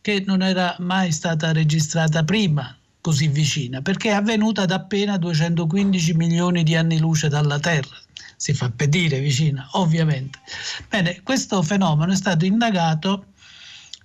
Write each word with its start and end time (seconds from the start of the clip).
che 0.00 0.24
non 0.26 0.42
era 0.42 0.74
mai 0.80 1.12
stata 1.12 1.52
registrata 1.52 2.24
prima 2.24 2.76
così 3.00 3.28
vicina, 3.28 3.80
perché 3.80 4.10
è 4.10 4.14
avvenuta 4.14 4.64
da 4.64 4.76
appena 4.76 5.16
215 5.16 6.14
milioni 6.14 6.62
di 6.62 6.74
anni 6.74 6.98
luce 6.98 7.28
dalla 7.28 7.58
Terra. 7.60 7.96
Si 8.36 8.52
fa 8.52 8.70
per 8.70 8.88
dire 8.88 9.20
vicina, 9.20 9.68
ovviamente. 9.72 10.40
Bene, 10.88 11.20
questo 11.22 11.62
fenomeno 11.62 12.12
è 12.12 12.16
stato 12.16 12.44
indagato 12.44 13.26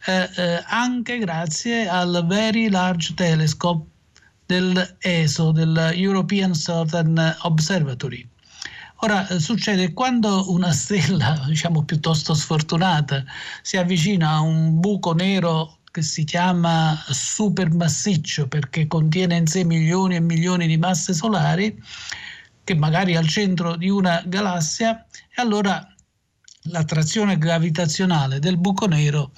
eh, 0.07 0.29
eh, 0.37 0.63
anche 0.67 1.17
grazie 1.17 1.85
al 1.85 2.23
Very 2.25 2.69
Large 2.69 3.13
Telescope 3.13 3.89
dell'ESO, 4.45 5.51
del 5.51 5.91
European 5.95 6.53
Southern 6.53 7.35
Observatory. 7.41 8.25
Ora 9.01 9.27
eh, 9.27 9.39
succede 9.41 9.91
quando 9.91 10.49
una 10.49 10.71
stella, 10.71 11.43
diciamo 11.45 11.83
piuttosto 11.83 12.33
sfortunata, 12.33 13.25
si 13.61 13.75
avvicina 13.75 14.29
a 14.29 14.39
un 14.39 14.79
buco 14.79 15.13
nero 15.13 15.79
che 15.91 16.01
si 16.01 16.23
chiama 16.23 16.97
supermassiccio 17.09 18.47
perché 18.47 18.87
contiene 18.87 19.35
in 19.35 19.45
sé 19.45 19.65
milioni 19.65 20.15
e 20.15 20.21
milioni 20.21 20.67
di 20.67 20.77
masse 20.77 21.13
solari, 21.13 21.77
che 22.63 22.75
magari 22.75 23.11
è 23.11 23.17
al 23.17 23.27
centro 23.27 23.75
di 23.75 23.89
una 23.89 24.23
galassia, 24.25 25.05
e 25.35 25.41
allora 25.41 25.85
l'attrazione 26.69 27.37
gravitazionale 27.37 28.39
del 28.39 28.57
buco 28.57 28.87
nero 28.87 29.31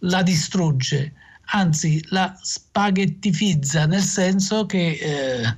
la 0.00 0.22
distrugge, 0.22 1.12
anzi 1.52 2.02
la 2.08 2.36
spaghettifizza, 2.40 3.86
nel 3.86 4.02
senso 4.02 4.66
che 4.66 4.98
eh, 5.00 5.56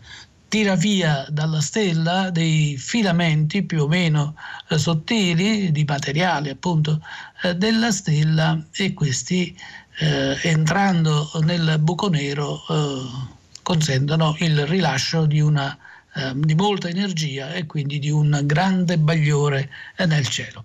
tira 0.48 0.74
via 0.74 1.26
dalla 1.30 1.60
stella 1.60 2.30
dei 2.30 2.76
filamenti 2.76 3.62
più 3.62 3.84
o 3.84 3.88
meno 3.88 4.34
eh, 4.68 4.76
sottili 4.76 5.72
di 5.72 5.84
materiale 5.84 6.50
appunto 6.50 7.00
eh, 7.42 7.54
della 7.54 7.90
stella 7.90 8.62
e 8.72 8.92
questi 8.92 9.56
eh, 9.98 10.36
entrando 10.42 11.30
nel 11.42 11.78
buco 11.80 12.08
nero 12.10 12.62
eh, 12.68 13.30
consentono 13.62 14.36
il 14.40 14.66
rilascio 14.66 15.24
di 15.24 15.40
una 15.40 15.76
Ehm, 16.14 16.44
di 16.44 16.54
molta 16.54 16.90
energia 16.90 17.54
e 17.54 17.64
quindi 17.64 17.98
di 17.98 18.10
un 18.10 18.38
grande 18.44 18.98
bagliore 18.98 19.70
eh, 19.96 20.04
nel 20.04 20.28
cielo. 20.28 20.64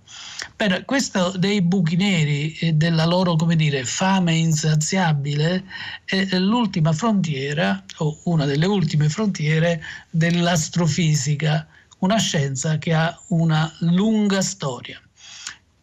Bene, 0.58 0.84
questo 0.84 1.38
dei 1.38 1.62
buchi 1.62 1.96
neri 1.96 2.54
e 2.56 2.74
della 2.74 3.06
loro, 3.06 3.36
dire, 3.56 3.86
fame 3.86 4.34
insaziabile 4.34 5.64
è 6.04 6.38
l'ultima 6.38 6.92
frontiera, 6.92 7.82
o 8.00 8.20
una 8.24 8.44
delle 8.44 8.66
ultime 8.66 9.08
frontiere 9.08 9.82
dell'astrofisica, 10.10 11.66
una 12.00 12.18
scienza 12.18 12.78
che 12.78 12.94
ha 12.94 13.18
una 13.28 13.74
lunga 13.80 14.42
storia. 14.42 15.02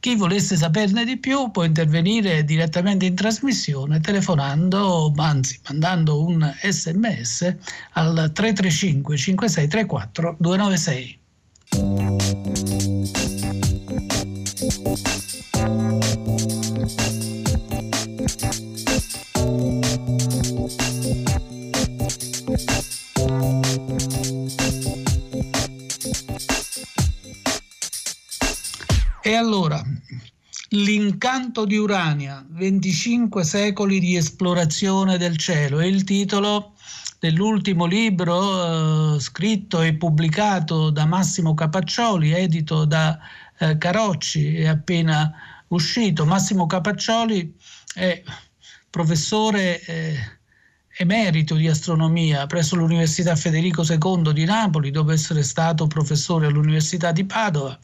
Chi 0.04 0.16
volesse 0.16 0.56
saperne 0.56 1.06
di 1.06 1.16
più 1.16 1.50
può 1.50 1.64
intervenire 1.64 2.44
direttamente 2.44 3.06
in 3.06 3.14
trasmissione 3.14 4.00
telefonando, 4.00 5.10
anzi 5.16 5.58
mandando 5.66 6.22
un 6.22 6.54
sms 6.60 7.56
al 7.92 8.30
335 8.34 9.16
5634 9.16 10.36
296. 10.38 11.23
L'incanto 31.24 31.64
di 31.64 31.78
Urania, 31.78 32.44
25 32.50 33.44
secoli 33.44 33.98
di 33.98 34.14
esplorazione 34.14 35.16
del 35.16 35.38
cielo, 35.38 35.78
è 35.80 35.86
il 35.86 36.04
titolo 36.04 36.74
dell'ultimo 37.18 37.86
libro 37.86 39.14
eh, 39.14 39.20
scritto 39.20 39.80
e 39.80 39.94
pubblicato 39.94 40.90
da 40.90 41.06
Massimo 41.06 41.54
Capaccioli, 41.54 42.32
edito 42.32 42.84
da 42.84 43.18
eh, 43.56 43.78
Carocci, 43.78 44.56
è 44.56 44.66
appena 44.66 45.32
uscito. 45.68 46.26
Massimo 46.26 46.66
Capaccioli 46.66 47.56
è 47.94 48.22
professore 48.90 49.80
eh, 49.80 50.14
emerito 50.98 51.54
di 51.54 51.68
astronomia 51.68 52.44
presso 52.44 52.76
l'Università 52.76 53.34
Federico 53.34 53.82
II 53.82 54.30
di 54.34 54.44
Napoli, 54.44 54.90
dopo 54.90 55.10
essere 55.10 55.42
stato 55.42 55.86
professore 55.86 56.48
all'Università 56.48 57.12
di 57.12 57.24
Padova 57.24 57.78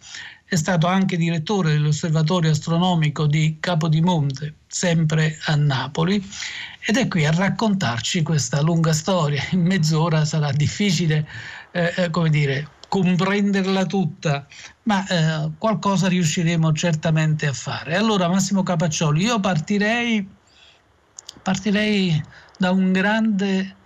è 0.50 0.56
stato 0.56 0.88
anche 0.88 1.16
direttore 1.16 1.70
dell'osservatorio 1.70 2.50
astronomico 2.50 3.28
di 3.28 3.58
Capodimonte, 3.60 4.54
sempre 4.66 5.38
a 5.44 5.54
Napoli, 5.54 6.20
ed 6.84 6.96
è 6.96 7.06
qui 7.06 7.24
a 7.24 7.30
raccontarci 7.30 8.22
questa 8.22 8.60
lunga 8.60 8.92
storia. 8.92 9.40
In 9.52 9.60
mezz'ora 9.60 10.24
sarà 10.24 10.50
difficile, 10.50 11.24
eh, 11.70 11.92
eh 11.96 12.10
come 12.10 12.30
dire, 12.30 12.66
comprenderla 12.88 13.86
tutta, 13.86 14.44
ma 14.82 15.06
eh, 15.06 15.50
qualcosa 15.56 16.08
riusciremo 16.08 16.72
certamente 16.72 17.46
a 17.46 17.52
fare. 17.52 17.94
Allora, 17.94 18.26
Massimo 18.26 18.64
Capaccioli, 18.64 19.22
io 19.22 19.38
partirei, 19.38 20.28
partirei 21.42 22.20
da 22.58 22.72
un 22.72 22.90
grande 22.90 23.76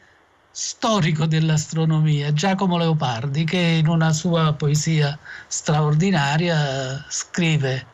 storico 0.56 1.26
dell'astronomia, 1.26 2.32
Giacomo 2.32 2.78
Leopardi, 2.78 3.42
che 3.42 3.58
in 3.58 3.88
una 3.88 4.12
sua 4.12 4.52
poesia 4.52 5.18
straordinaria 5.48 7.04
scrive 7.08 7.86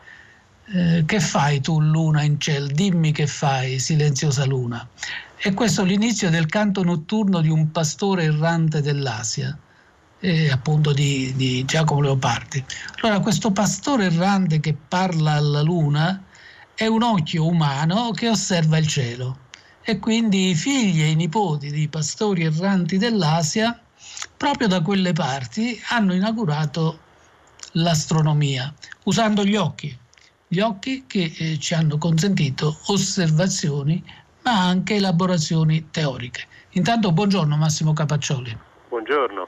eh, 0.67 1.03
Che 1.03 1.19
fai 1.19 1.59
tu 1.59 1.81
luna 1.81 2.21
in 2.21 2.39
ciel? 2.39 2.67
Dimmi 2.67 3.11
che 3.13 3.25
fai, 3.25 3.79
silenziosa 3.79 4.45
luna. 4.45 4.87
E 5.37 5.53
questo 5.55 5.81
è 5.81 5.85
l'inizio 5.85 6.29
del 6.29 6.45
canto 6.45 6.83
notturno 6.83 7.41
di 7.41 7.49
un 7.49 7.71
pastore 7.71 8.25
errante 8.25 8.81
dell'Asia, 8.81 9.57
eh, 10.19 10.51
appunto 10.51 10.93
di, 10.93 11.33
di 11.35 11.65
Giacomo 11.65 12.01
Leopardi. 12.01 12.63
Allora 13.01 13.21
questo 13.21 13.49
pastore 13.49 14.05
errante 14.05 14.59
che 14.59 14.75
parla 14.87 15.31
alla 15.31 15.63
luna 15.63 16.25
è 16.75 16.85
un 16.85 17.01
occhio 17.01 17.47
umano 17.47 18.11
che 18.11 18.29
osserva 18.29 18.77
il 18.77 18.85
cielo 18.85 19.40
e 19.83 19.99
quindi 19.99 20.49
i 20.49 20.55
figli 20.55 21.01
e 21.01 21.09
i 21.09 21.15
nipoti 21.15 21.71
di 21.71 21.87
pastori 21.87 22.43
erranti 22.43 22.97
dell'Asia, 22.97 23.79
proprio 24.37 24.67
da 24.67 24.81
quelle 24.81 25.13
parti, 25.13 25.81
hanno 25.89 26.13
inaugurato 26.13 26.99
l'astronomia, 27.73 28.73
usando 29.03 29.43
gli 29.43 29.55
occhi, 29.55 29.97
gli 30.47 30.59
occhi 30.59 31.05
che 31.07 31.33
eh, 31.37 31.59
ci 31.59 31.73
hanno 31.73 31.97
consentito 31.97 32.77
osservazioni 32.87 34.03
ma 34.43 34.65
anche 34.65 34.95
elaborazioni 34.95 35.89
teoriche. 35.91 36.47
Intanto 36.71 37.11
buongiorno 37.11 37.55
Massimo 37.57 37.93
Capaccioli. 37.93 38.57
Buongiorno. 38.89 39.47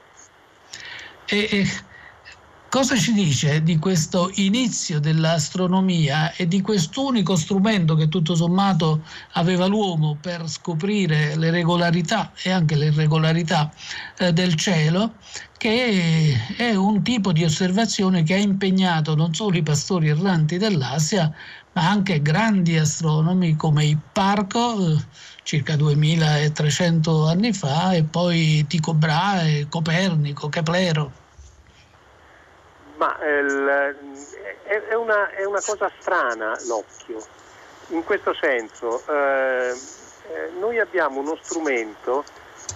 E, 1.26 1.48
e, 1.50 1.66
Cosa 2.74 2.96
ci 2.96 3.12
dice 3.12 3.62
di 3.62 3.78
questo 3.78 4.32
inizio 4.34 4.98
dell'astronomia 4.98 6.32
e 6.32 6.48
di 6.48 6.60
quest'unico 6.60 7.36
strumento 7.36 7.94
che 7.94 8.08
tutto 8.08 8.34
sommato 8.34 9.04
aveva 9.34 9.66
l'uomo 9.66 10.18
per 10.20 10.48
scoprire 10.48 11.36
le 11.36 11.52
regolarità 11.52 12.32
e 12.42 12.50
anche 12.50 12.74
le 12.74 12.86
irregolarità 12.86 13.72
eh, 14.18 14.32
del 14.32 14.56
cielo, 14.56 15.18
che 15.56 16.36
è 16.56 16.74
un 16.74 17.04
tipo 17.04 17.30
di 17.30 17.44
osservazione 17.44 18.24
che 18.24 18.34
ha 18.34 18.38
impegnato 18.38 19.14
non 19.14 19.32
solo 19.34 19.56
i 19.56 19.62
pastori 19.62 20.08
erranti 20.08 20.58
dell'Asia, 20.58 21.32
ma 21.74 21.88
anche 21.88 22.22
grandi 22.22 22.76
astronomi 22.76 23.54
come 23.54 23.84
Hipparco 23.84 24.94
eh, 24.94 25.04
circa 25.44 25.76
2300 25.76 27.28
anni 27.28 27.52
fa 27.52 27.92
e 27.92 28.02
poi 28.02 28.64
Tycho 28.66 28.94
Brahe, 28.94 29.68
Copernico, 29.68 30.48
Keplero. 30.48 31.22
Ma 32.96 33.18
il, 33.24 33.96
è, 34.62 34.94
una, 34.94 35.30
è, 35.30 35.44
una, 35.44 35.60
cosa 35.60 35.90
strana 35.98 36.56
l'occhio, 36.66 37.20
in 37.88 38.04
questo 38.04 38.32
senso 38.34 39.02
eh, 39.08 39.74
eh, 40.30 40.50
noi 40.58 40.78
abbiamo 40.78 41.20
uno 41.20 41.36
strumento 41.42 42.24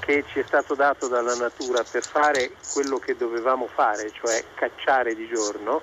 che 0.00 0.24
ci 0.28 0.40
è 0.40 0.44
stato 0.46 0.74
dato 0.74 1.06
dalla 1.06 1.34
natura 1.34 1.84
per 1.88 2.02
fare 2.02 2.50
quello 2.72 2.98
che 2.98 3.16
dovevamo 3.16 3.68
fare, 3.68 4.10
cioè 4.10 4.42
cacciare 4.54 5.14
di 5.14 5.28
giorno 5.28 5.80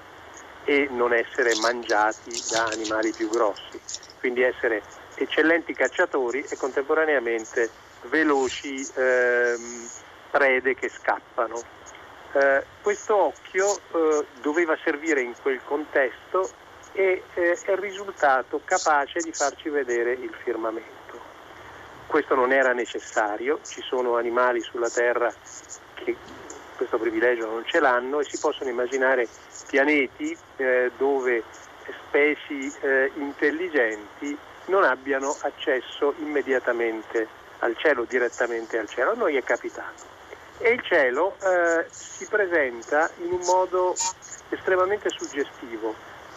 e 0.65 0.87
non 0.91 1.13
essere 1.13 1.55
mangiati 1.61 2.31
da 2.51 2.65
animali 2.65 3.11
più 3.11 3.29
grossi, 3.29 3.79
quindi 4.19 4.41
essere 4.41 4.81
eccellenti 5.15 5.73
cacciatori 5.73 6.43
e 6.49 6.57
contemporaneamente 6.57 7.69
veloci 8.09 8.85
ehm, 8.95 9.89
prede 10.31 10.75
che 10.75 10.89
scappano. 10.89 11.61
Eh, 12.35 12.65
questo 12.81 13.15
occhio 13.15 13.77
eh, 13.77 14.25
doveva 14.41 14.77
servire 14.83 15.21
in 15.21 15.33
quel 15.41 15.61
contesto 15.63 16.49
e 16.91 17.23
eh, 17.33 17.57
è 17.63 17.75
risultato 17.77 18.59
capace 18.65 19.21
di 19.21 19.31
farci 19.31 19.69
vedere 19.69 20.11
il 20.11 20.35
firmamento. 20.43 21.17
Questo 22.05 22.35
non 22.35 22.51
era 22.51 22.73
necessario, 22.73 23.61
ci 23.63 23.81
sono 23.81 24.17
animali 24.17 24.59
sulla 24.59 24.89
Terra 24.89 25.33
che 25.93 26.17
questo 26.75 26.97
privilegio 26.97 27.45
non 27.45 27.63
ce 27.65 27.79
l'hanno 27.79 28.19
e 28.19 28.25
si 28.25 28.37
possono 28.37 28.69
immaginare 28.69 29.29
pianeti 29.69 30.37
eh, 30.57 30.91
dove 30.97 31.41
specie 32.07 32.69
eh, 32.81 33.11
intelligenti 33.15 34.37
non 34.65 34.83
abbiano 34.83 35.33
accesso 35.39 36.13
immediatamente 36.17 37.25
al 37.59 37.77
cielo, 37.77 38.03
direttamente 38.03 38.77
al 38.77 38.89
cielo. 38.89 39.11
A 39.11 39.15
noi 39.15 39.37
è 39.37 39.43
capitato 39.43 40.14
e 40.59 40.71
il 40.71 40.81
cielo 40.83 41.35
eh, 41.41 41.85
si 41.89 42.25
presenta 42.27 43.09
in 43.23 43.31
un 43.31 43.41
modo 43.45 43.95
estremamente 44.49 45.09
suggestivo 45.09 45.93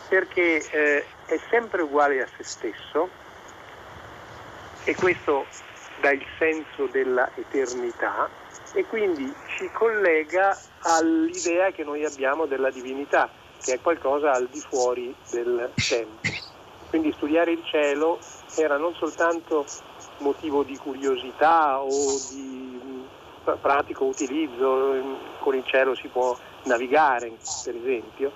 perché 0.08 0.66
eh, 0.70 1.04
è 1.26 1.38
sempre 1.50 1.82
uguale 1.82 2.22
a 2.22 2.26
se 2.36 2.42
stesso 2.42 3.08
e 4.84 4.94
questo 4.94 5.46
dà 6.00 6.10
il 6.10 6.24
senso 6.38 6.86
della 6.86 7.30
eternità 7.34 8.28
e 8.72 8.84
quindi 8.84 9.32
ci 9.56 9.70
collega 9.72 10.58
all'idea 10.82 11.70
che 11.70 11.84
noi 11.84 12.04
abbiamo 12.04 12.46
della 12.46 12.70
divinità, 12.70 13.30
che 13.62 13.74
è 13.74 13.80
qualcosa 13.80 14.32
al 14.32 14.48
di 14.48 14.60
fuori 14.60 15.14
del 15.30 15.70
tempo. 15.74 16.28
Quindi 16.88 17.12
studiare 17.12 17.52
il 17.52 17.62
cielo 17.64 18.18
era 18.56 18.76
non 18.76 18.94
soltanto 18.94 19.66
motivo 20.18 20.62
di 20.62 20.76
curiosità 20.76 21.80
o 21.80 21.88
di 22.30 22.67
pratico 23.56 24.04
utilizzo, 24.04 24.94
con 25.40 25.54
il 25.54 25.64
cielo 25.64 25.94
si 25.94 26.08
può 26.08 26.36
navigare 26.64 27.32
per 27.64 27.74
esempio, 27.74 28.32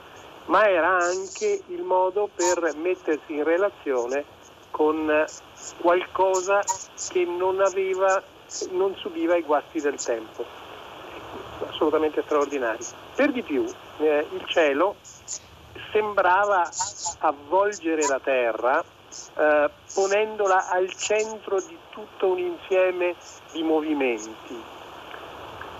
ma 0.46 0.68
era 0.68 0.96
anche 0.96 1.62
il 1.66 1.82
modo 1.82 2.28
per 2.34 2.74
mettersi 2.76 3.34
in 3.34 3.44
relazione 3.44 4.24
con 4.70 5.24
qualcosa 5.80 6.62
che 7.10 7.24
non, 7.24 7.60
aveva, 7.60 8.22
non 8.70 8.94
subiva 8.96 9.36
i 9.36 9.42
guasti 9.42 9.80
del 9.80 10.02
tempo, 10.02 10.44
assolutamente 11.68 12.22
straordinari. 12.22 12.84
Per 13.14 13.30
di 13.32 13.42
più, 13.42 13.64
eh, 13.98 14.26
il 14.32 14.44
cielo 14.46 14.96
sembrava 15.92 16.68
avvolgere 17.18 18.06
la 18.06 18.18
terra 18.18 18.82
eh, 19.36 19.70
ponendola 19.92 20.68
al 20.68 20.92
centro 20.94 21.60
di 21.60 21.76
tutto 21.90 22.28
un 22.28 22.38
insieme 22.38 23.14
di 23.52 23.62
movimenti 23.62 24.80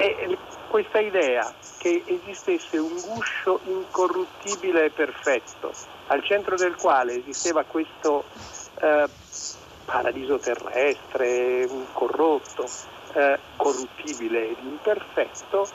e 0.03 0.37
questa 0.69 0.99
idea 0.99 1.55
che 1.79 2.03
esistesse 2.07 2.77
un 2.77 3.01
guscio 3.01 3.61
incorruttibile 3.65 4.87
e 4.87 4.91
perfetto, 4.91 5.73
al 6.09 6.25
centro 6.25 6.57
del 6.57 6.75
quale 6.75 7.19
esisteva 7.19 7.63
questo 7.63 8.25
eh, 8.81 9.05
paradiso 9.85 10.39
terrestre, 10.39 11.69
corrotto, 11.93 12.69
eh, 13.13 13.39
corruttibile 13.55 14.51
ed 14.51 14.57
imperfetto, 14.63 15.69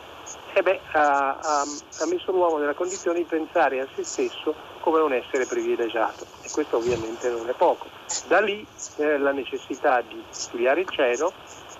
eh 0.53 0.61
beh, 0.61 0.79
ha, 0.91 1.37
ha, 1.39 2.05
messo 2.09 2.31
l'uomo 2.31 2.57
nella 2.57 2.73
condizione 2.73 3.19
di 3.19 3.25
pensare 3.25 3.79
a 3.79 3.87
se 3.95 4.03
stesso 4.03 4.53
come 4.81 4.99
un 4.99 5.13
essere 5.13 5.45
privilegiato 5.45 6.25
e 6.41 6.49
questo 6.51 6.77
ovviamente 6.77 7.29
non 7.29 7.47
è 7.47 7.53
poco. 7.53 7.87
Da 8.27 8.41
lì 8.41 8.65
eh, 8.97 9.17
la 9.17 9.31
necessità 9.31 10.01
di 10.01 10.21
studiare 10.31 10.81
il 10.81 10.89
cielo 10.89 11.31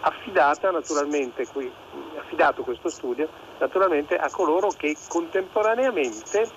affidata 0.02 0.72
naturalmente 0.72 1.48
qui, 1.48 1.72
affidato 2.18 2.64
questo 2.64 2.90
studio 2.90 3.28
naturalmente 3.60 4.16
a 4.18 4.30
coloro 4.30 4.70
che 4.70 4.96
contemporaneamente 5.08 6.50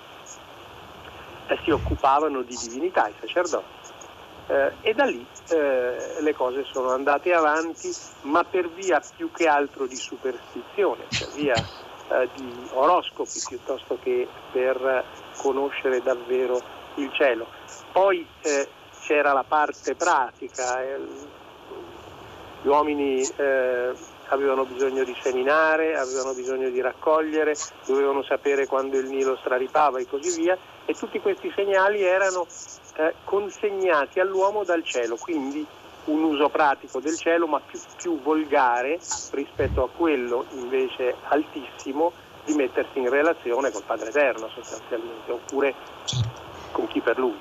eh, 1.47 1.59
si 1.63 1.71
occupavano 1.71 2.41
di 2.41 2.55
divinità, 2.55 3.07
i 3.07 3.13
sacerdoti. 3.19 3.79
Eh, 4.47 4.71
e 4.81 4.93
da 4.93 5.05
lì 5.05 5.25
eh, 5.49 6.21
le 6.21 6.33
cose 6.35 6.65
sono 6.71 6.89
andate 6.89 7.33
avanti, 7.33 7.93
ma 8.21 8.43
per 8.43 8.69
via 8.69 9.01
più 9.15 9.31
che 9.31 9.47
altro 9.47 9.85
di 9.85 9.95
superstizione, 9.95 11.05
per 11.09 11.29
via 11.33 11.55
eh, 11.55 12.29
di 12.35 12.69
oroscopi 12.73 13.41
piuttosto 13.47 13.97
che 14.01 14.27
per 14.51 15.03
conoscere 15.37 16.01
davvero 16.01 16.61
il 16.95 17.11
cielo. 17.13 17.47
Poi 17.91 18.25
eh, 18.41 18.67
c'era 19.01 19.33
la 19.33 19.45
parte 19.47 19.95
pratica, 19.95 20.81
eh, 20.83 20.99
gli 22.61 22.67
uomini 22.67 23.21
eh, 23.21 23.93
avevano 24.27 24.65
bisogno 24.65 25.03
di 25.03 25.15
seminare, 25.21 25.97
avevano 25.97 26.33
bisogno 26.33 26.69
di 26.69 26.79
raccogliere, 26.79 27.55
dovevano 27.85 28.23
sapere 28.23 28.67
quando 28.67 28.97
il 28.97 29.07
Nilo 29.07 29.37
straripava 29.37 29.99
e 29.99 30.07
così 30.07 30.39
via 30.39 30.57
e 30.85 30.93
tutti 30.93 31.19
questi 31.19 31.51
segnali 31.55 32.01
erano 32.01 32.45
eh, 32.95 33.15
consegnati 33.23 34.19
all'uomo 34.19 34.63
dal 34.63 34.83
cielo, 34.83 35.17
quindi 35.19 35.65
un 36.05 36.23
uso 36.23 36.49
pratico 36.49 36.99
del 36.99 37.17
cielo 37.17 37.47
ma 37.47 37.59
più, 37.59 37.79
più 37.97 38.21
volgare 38.21 38.99
rispetto 39.31 39.83
a 39.83 39.89
quello 39.89 40.45
invece 40.51 41.15
altissimo 41.27 42.11
di 42.43 42.53
mettersi 42.53 42.97
in 42.97 43.09
relazione 43.09 43.69
col 43.71 43.83
Padre 43.83 44.09
Eterno 44.09 44.49
sostanzialmente 44.49 45.31
oppure 45.31 45.75
con 46.71 46.87
chi 46.87 46.99
per 47.01 47.19
lui. 47.19 47.37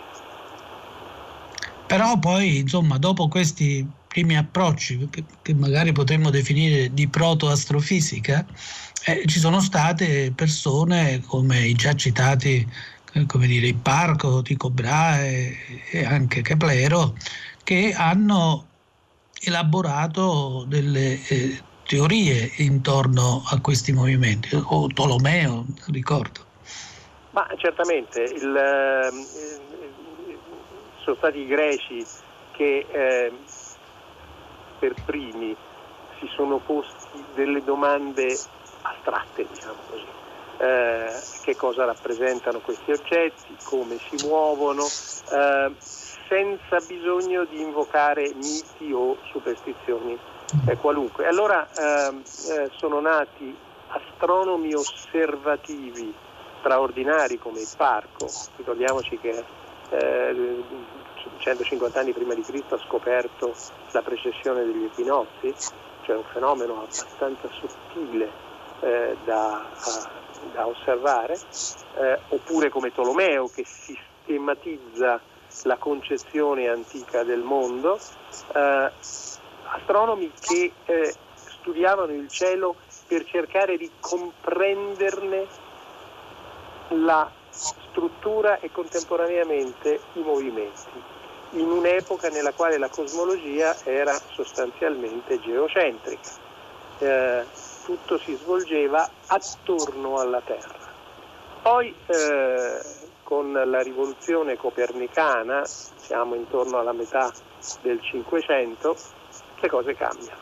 Però 1.86 2.18
poi, 2.18 2.58
insomma, 2.58 2.98
dopo 2.98 3.26
questi 3.28 3.98
primi 4.10 4.36
approcci 4.36 5.08
che, 5.08 5.22
che 5.40 5.54
magari 5.54 5.92
potremmo 5.92 6.30
definire 6.30 6.92
di 6.92 7.06
proto-astrofisica, 7.06 8.44
eh, 9.06 9.22
ci 9.26 9.38
sono 9.38 9.60
state 9.60 10.32
persone 10.34 11.22
come 11.24 11.60
i 11.60 11.74
già 11.74 11.94
citati, 11.94 12.68
eh, 13.12 13.26
come 13.26 13.46
dire, 13.46 13.68
il 13.68 13.76
Parco, 13.76 14.42
Tycho 14.42 14.68
Brahe 14.68 15.56
e 15.92 16.04
anche 16.04 16.42
Keplero, 16.42 17.14
che 17.62 17.94
hanno 17.96 18.66
elaborato 19.42 20.64
delle 20.66 21.24
eh, 21.28 21.62
teorie 21.86 22.50
intorno 22.56 23.44
a 23.46 23.60
questi 23.60 23.92
movimenti, 23.92 24.48
o 24.56 24.88
Tolomeo, 24.88 25.66
ricordo. 25.86 26.46
Ma 27.30 27.46
certamente, 27.56 28.22
il, 28.22 28.56
eh, 28.56 29.10
sono 31.04 31.16
stati 31.16 31.38
i 31.38 31.46
greci 31.46 32.04
che 32.56 32.86
eh, 32.90 33.32
per 34.80 34.96
primi 35.04 35.54
si 36.18 36.26
sono 36.34 36.56
posti 36.58 37.22
delle 37.34 37.62
domande 37.62 38.26
astratte, 38.82 39.46
diciamo 39.48 39.78
così. 39.88 40.06
Eh, 40.58 41.20
che 41.42 41.56
cosa 41.56 41.84
rappresentano 41.84 42.58
questi 42.58 42.90
oggetti, 42.90 43.56
come 43.62 43.98
si 44.08 44.26
muovono, 44.26 44.84
eh, 44.84 45.72
senza 46.28 46.78
bisogno 46.86 47.44
di 47.44 47.60
invocare 47.60 48.32
miti 48.34 48.92
o 48.92 49.16
superstizioni 49.30 50.18
eh, 50.66 50.76
qualunque. 50.76 51.26
Allora 51.26 51.66
ehm, 51.74 52.22
eh, 52.50 52.70
sono 52.76 53.00
nati 53.00 53.56
astronomi 53.88 54.74
osservativi 54.74 56.12
straordinari 56.58 57.38
come 57.38 57.60
il 57.60 57.68
Parco, 57.76 58.28
ricordiamoci 58.56 59.18
che 59.18 59.44
eh, 59.90 60.62
150 61.38 62.00
anni 62.00 62.12
prima 62.12 62.34
di 62.34 62.42
Cristo 62.42 62.74
ha 62.74 62.80
scoperto 62.86 63.54
la 63.92 64.02
precessione 64.02 64.64
degli 64.64 64.84
equinozi, 64.84 65.54
cioè 66.02 66.16
un 66.16 66.24
fenomeno 66.32 66.82
abbastanza 66.82 67.48
sottile 67.60 68.30
eh, 68.80 69.16
da, 69.24 69.66
da 70.52 70.66
osservare, 70.66 71.38
eh, 71.96 72.18
oppure 72.28 72.68
come 72.70 72.92
Tolomeo 72.92 73.48
che 73.48 73.64
sistematizza 73.64 75.20
la 75.64 75.76
concezione 75.76 76.68
antica 76.68 77.24
del 77.24 77.42
mondo, 77.42 77.98
eh, 78.54 78.90
astronomi 79.64 80.30
che 80.40 80.72
eh, 80.84 81.14
studiavano 81.34 82.12
il 82.12 82.28
cielo 82.28 82.76
per 83.06 83.24
cercare 83.24 83.76
di 83.76 83.90
comprenderne 84.00 85.46
la 86.88 87.30
struttura 87.60 88.58
e 88.60 88.70
contemporaneamente 88.72 90.00
i 90.14 90.20
movimenti, 90.20 91.02
in 91.50 91.70
un'epoca 91.70 92.28
nella 92.30 92.52
quale 92.52 92.78
la 92.78 92.88
cosmologia 92.88 93.76
era 93.84 94.18
sostanzialmente 94.32 95.38
geocentrica. 95.40 96.48
Eh, 96.98 97.44
tutto 97.84 98.18
si 98.18 98.34
svolgeva 98.36 99.08
attorno 99.26 100.18
alla 100.18 100.40
Terra. 100.40 100.88
Poi 101.62 101.94
eh, 102.06 102.80
con 103.22 103.52
la 103.52 103.80
rivoluzione 103.82 104.56
copernicana, 104.56 105.64
siamo 105.64 106.34
intorno 106.34 106.78
alla 106.78 106.92
metà 106.92 107.32
del 107.82 108.00
Cinquecento, 108.00 108.96
le 109.60 109.68
cose 109.68 109.94
cambiano. 109.94 110.40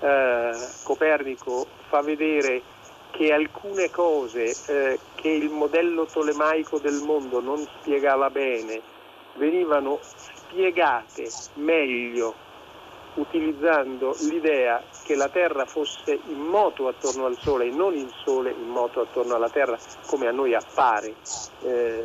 Eh, 0.00 0.68
Copernico 0.82 1.66
fa 1.88 2.00
vedere 2.00 2.62
che 3.10 3.32
alcune 3.32 3.90
cose 3.90 4.54
eh, 4.66 4.98
che 5.22 5.28
il 5.28 5.50
modello 5.50 6.04
tolemaico 6.04 6.80
del 6.80 7.00
mondo 7.06 7.40
non 7.40 7.64
spiegava 7.78 8.28
bene 8.28 8.82
venivano 9.36 10.00
spiegate 10.02 11.30
meglio 11.54 12.34
utilizzando 13.14 14.16
l'idea 14.22 14.82
che 15.04 15.14
la 15.14 15.28
Terra 15.28 15.64
fosse 15.64 16.18
in 16.26 16.40
moto 16.40 16.88
attorno 16.88 17.26
al 17.26 17.38
Sole 17.38 17.66
e 17.66 17.70
non 17.70 17.94
il 17.94 18.12
Sole 18.24 18.50
in 18.50 18.68
moto 18.68 19.00
attorno 19.00 19.36
alla 19.36 19.48
Terra 19.48 19.78
come 20.06 20.26
a 20.26 20.32
noi 20.32 20.54
appare 20.54 21.14
eh, 21.62 22.04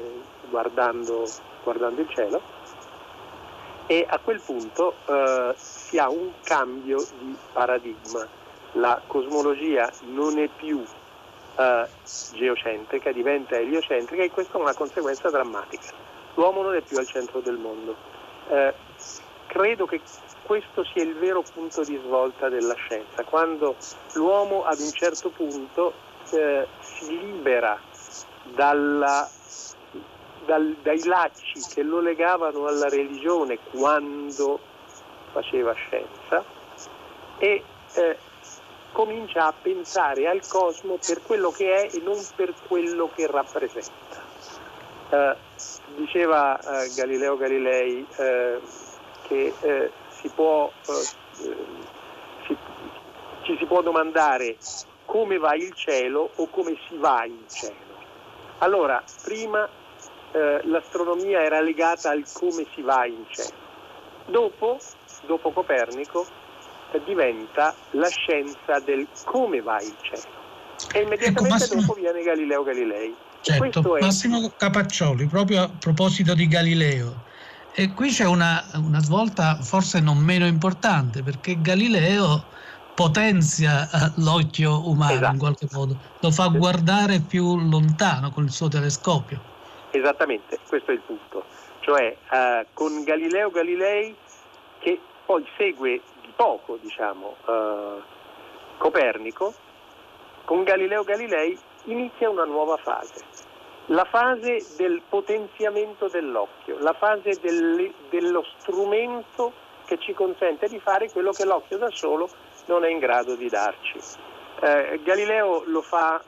guardando, 0.50 1.26
guardando, 1.64 2.02
il 2.02 2.10
cielo. 2.10 2.42
E 3.88 4.06
a 4.08 4.20
quel 4.20 4.42
punto 4.42 4.96
eh, 5.06 5.54
si 5.56 5.98
ha 5.98 6.10
un 6.10 6.32
cambio 6.44 6.98
di 7.20 7.36
paradigma. 7.54 8.28
La 8.74 9.02
cosmologia 9.08 9.90
non 10.08 10.38
è 10.38 10.50
più 10.50 10.84
eh, 11.58 11.88
geocentrica, 12.34 13.12
diventa 13.12 13.58
eliocentrica 13.58 14.24
e 14.24 14.32
questa 14.32 14.58
è 14.58 14.62
una 14.62 14.74
conseguenza 14.74 15.30
drammatica. 15.30 15.94
L'uomo 16.36 16.62
non 16.62 16.76
è 16.76 16.82
più 16.82 16.98
al 16.98 17.08
centro 17.08 17.40
del 17.40 17.58
mondo. 17.58 17.96
Eh, 18.50 18.74
credo 19.48 19.86
che 19.86 20.02
questo 20.44 20.84
sia 20.86 21.04
il 21.04 21.16
vero 21.16 21.42
punto 21.42 21.84
di 21.84 22.00
svolta 22.04 22.48
della 22.48 22.76
scienza, 22.76 23.24
quando 23.24 23.76
l'uomo 24.14 24.64
ad 24.64 24.80
un 24.80 24.92
certo 24.92 25.30
punto 25.30 25.94
eh, 26.32 26.68
si 26.80 27.20
libera 27.20 27.80
dalla, 28.54 29.28
dal, 30.46 30.76
dai 30.82 31.04
lacci 31.04 31.60
che 31.74 31.84
lo 31.84 32.00
legavano 32.00 32.68
alla 32.68 32.88
religione 32.88 33.58
quando 33.72 34.60
faceva 35.32 35.74
scienza 35.74 36.44
e 37.40 37.64
eh, 37.94 38.18
comincia 38.92 39.46
a 39.46 39.54
pensare 39.54 40.28
al 40.28 40.42
cosmo 40.48 40.98
per 41.06 41.22
quello 41.22 41.52
che 41.52 41.74
è 41.74 41.96
e 41.96 42.02
non 42.02 42.18
per 42.36 42.54
quello 42.68 43.10
che 43.14 43.28
rappresenta. 43.28 44.26
Eh, 45.10 45.36
diceva 45.96 46.60
eh, 46.60 46.92
Galileo 46.96 47.38
Galilei 47.38 48.06
eh, 48.18 48.60
che 49.28 49.54
eh, 49.60 49.92
si 50.10 50.30
può, 50.30 50.72
eh, 50.88 51.56
si, 52.46 52.58
ci 53.44 53.58
si 53.58 53.66
può 53.66 53.82
domandare 53.82 54.58
come 55.06 55.38
va 55.38 55.56
il 55.56 55.74
cielo 55.74 56.30
o 56.36 56.48
come 56.50 56.78
si 56.88 56.98
va 56.98 57.24
in 57.26 57.44
cielo. 57.48 57.86
Allora, 58.60 59.02
prima 59.24 59.68
eh, 60.32 60.62
l'astronomia 60.64 61.42
era 61.42 61.62
legata 61.62 62.10
al 62.10 62.26
come 62.34 62.66
si 62.74 62.82
va 62.82 63.06
in 63.06 63.26
cielo. 63.30 63.66
Dopo, 64.26 64.78
dopo 65.26 65.52
Copernico, 65.52 66.26
eh, 66.26 66.47
diventa 67.06 67.74
la 67.92 68.08
scienza 68.08 68.80
del 68.80 69.08
come 69.26 69.62
va 69.62 69.80
il 69.82 69.96
cielo. 70.02 70.36
E 70.94 71.02
immediatamente 71.02 71.40
ecco, 71.42 71.48
Massimo... 71.48 71.82
dopo 71.82 71.94
viene 71.94 72.22
Galileo 72.24 72.64
Galilei. 72.64 73.16
Certo, 73.42 73.98
è... 73.98 74.02
Massimo 74.02 74.52
Capaccioli, 74.58 75.26
proprio 75.28 75.64
a 75.64 75.70
proposito 75.70 76.34
di 76.34 76.48
Galileo, 76.48 77.26
e 77.74 77.94
qui 77.94 78.10
c'è 78.10 78.26
una, 78.26 78.64
una 78.74 79.00
svolta 79.00 79.62
forse 79.62 80.00
non 80.00 80.18
meno 80.18 80.48
importante, 80.48 81.22
perché 81.22 81.62
Galileo 81.62 82.44
potenzia 82.96 83.88
eh, 83.88 84.12
l'occhio 84.16 84.90
umano 84.90 85.14
esatto. 85.14 85.34
in 85.34 85.38
qualche 85.38 85.68
modo, 85.72 85.98
lo 86.20 86.32
fa 86.32 86.48
guardare 86.48 87.20
più 87.20 87.56
lontano 87.70 88.32
con 88.32 88.46
il 88.46 88.52
suo 88.52 88.68
telescopio. 88.68 89.40
Esattamente, 89.92 90.58
questo 90.68 90.90
è 90.90 90.96
il 90.96 91.02
punto. 91.02 91.46
Cioè 91.82 92.18
eh, 92.32 92.66
con 92.74 93.04
Galileo 93.04 93.52
Galilei, 93.52 94.16
che 94.80 95.00
poi 95.26 95.46
segue 95.58 96.02
poco, 96.38 96.78
diciamo, 96.80 97.36
eh, 97.46 98.02
Copernico, 98.78 99.54
con 100.46 100.64
Galileo 100.64 101.04
Galilei 101.04 101.60
inizia 101.86 102.30
una 102.30 102.46
nuova 102.46 102.78
fase 102.78 103.26
la 103.88 104.04
fase 104.04 104.66
del 104.76 105.02
potenziamento 105.08 106.08
dell'occhio, 106.10 106.78
la 106.80 106.94
fase 106.94 107.38
del, 107.42 107.94
dello 108.10 108.44
strumento 108.58 109.54
che 109.86 109.98
ci 110.00 110.14
consente 110.14 110.68
di 110.68 110.80
fare 110.80 111.10
quello 111.10 111.32
che 111.32 111.46
l'occhio 111.46 111.78
da 111.78 111.90
solo 111.92 112.30
non 112.66 112.84
è 112.84 112.90
in 112.90 113.00
grado 113.00 113.36
di 113.36 113.48
darci. 113.48 113.98
Eh, 114.60 115.00
Galileo 115.04 115.64
lo 115.68 115.82
fa 115.82 116.22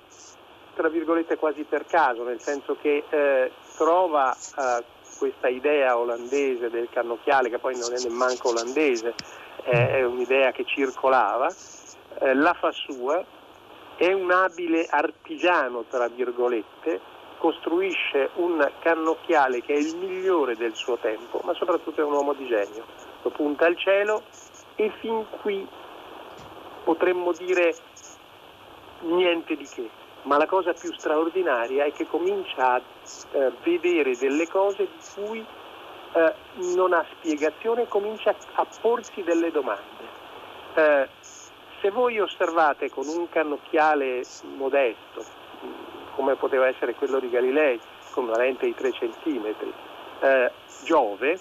tra 0.73 0.87
virgolette 0.87 1.35
quasi 1.35 1.63
per 1.63 1.85
caso, 1.85 2.23
nel 2.23 2.39
senso 2.39 2.77
che 2.81 3.03
eh, 3.09 3.51
trova 3.75 4.33
eh, 4.33 4.83
questa 5.17 5.49
idea 5.49 5.97
olandese 5.97 6.69
del 6.69 6.87
cannocchiale, 6.89 7.49
che 7.49 7.59
poi 7.59 7.77
non 7.77 7.91
è 7.93 8.01
nemmeno 8.01 8.37
olandese, 8.43 9.13
è 9.63 10.03
un'idea 10.03 10.51
che 10.51 10.65
circolava, 10.65 11.47
eh, 12.19 12.33
la 12.33 12.53
fa 12.53 12.71
sua, 12.71 13.23
è 13.95 14.11
un 14.13 14.31
abile 14.31 14.87
artigiano, 14.89 15.83
tra 15.89 16.07
virgolette, 16.07 16.99
costruisce 17.37 18.29
un 18.35 18.69
cannocchiale 18.79 19.61
che 19.61 19.73
è 19.73 19.77
il 19.77 19.95
migliore 19.95 20.55
del 20.55 20.75
suo 20.75 20.97
tempo, 20.97 21.41
ma 21.43 21.53
soprattutto 21.53 22.01
è 22.01 22.03
un 22.03 22.13
uomo 22.13 22.33
di 22.33 22.45
genio. 22.47 22.85
Lo 23.21 23.29
punta 23.29 23.65
al 23.65 23.77
cielo 23.77 24.23
e 24.75 24.91
fin 24.99 25.25
qui 25.41 25.67
potremmo 26.83 27.31
dire 27.33 27.75
niente 29.01 29.55
di 29.55 29.65
che, 29.65 29.89
ma 30.23 30.37
la 30.37 30.45
cosa 30.45 30.73
più 30.73 30.93
straordinaria 30.93 31.85
è 31.85 31.91
che 31.91 32.07
comincia 32.07 32.73
a 32.73 32.81
eh, 33.31 33.51
vedere 33.63 34.15
delle 34.17 34.47
cose 34.47 34.87
di 34.87 34.99
cui 35.15 35.45
eh, 36.13 36.33
non 36.75 36.93
ha 36.93 37.05
spiegazione 37.17 37.83
e 37.83 37.87
comincia 37.87 38.35
a 38.53 38.65
porsi 38.81 39.23
delle 39.23 39.51
domande. 39.51 40.17
Eh, 40.73 41.07
se 41.81 41.89
voi 41.91 42.19
osservate 42.19 42.89
con 42.89 43.07
un 43.07 43.29
cannocchiale 43.29 44.23
modesto, 44.57 45.23
come 46.15 46.35
poteva 46.35 46.67
essere 46.67 46.95
quello 46.95 47.19
di 47.19 47.29
Galilei, 47.29 47.79
con 48.11 48.25
una 48.25 48.37
lente 48.37 48.65
di 48.65 48.75
3 48.75 48.91
cm, 48.91 49.55
eh, 50.19 50.51
Giove, 50.83 51.39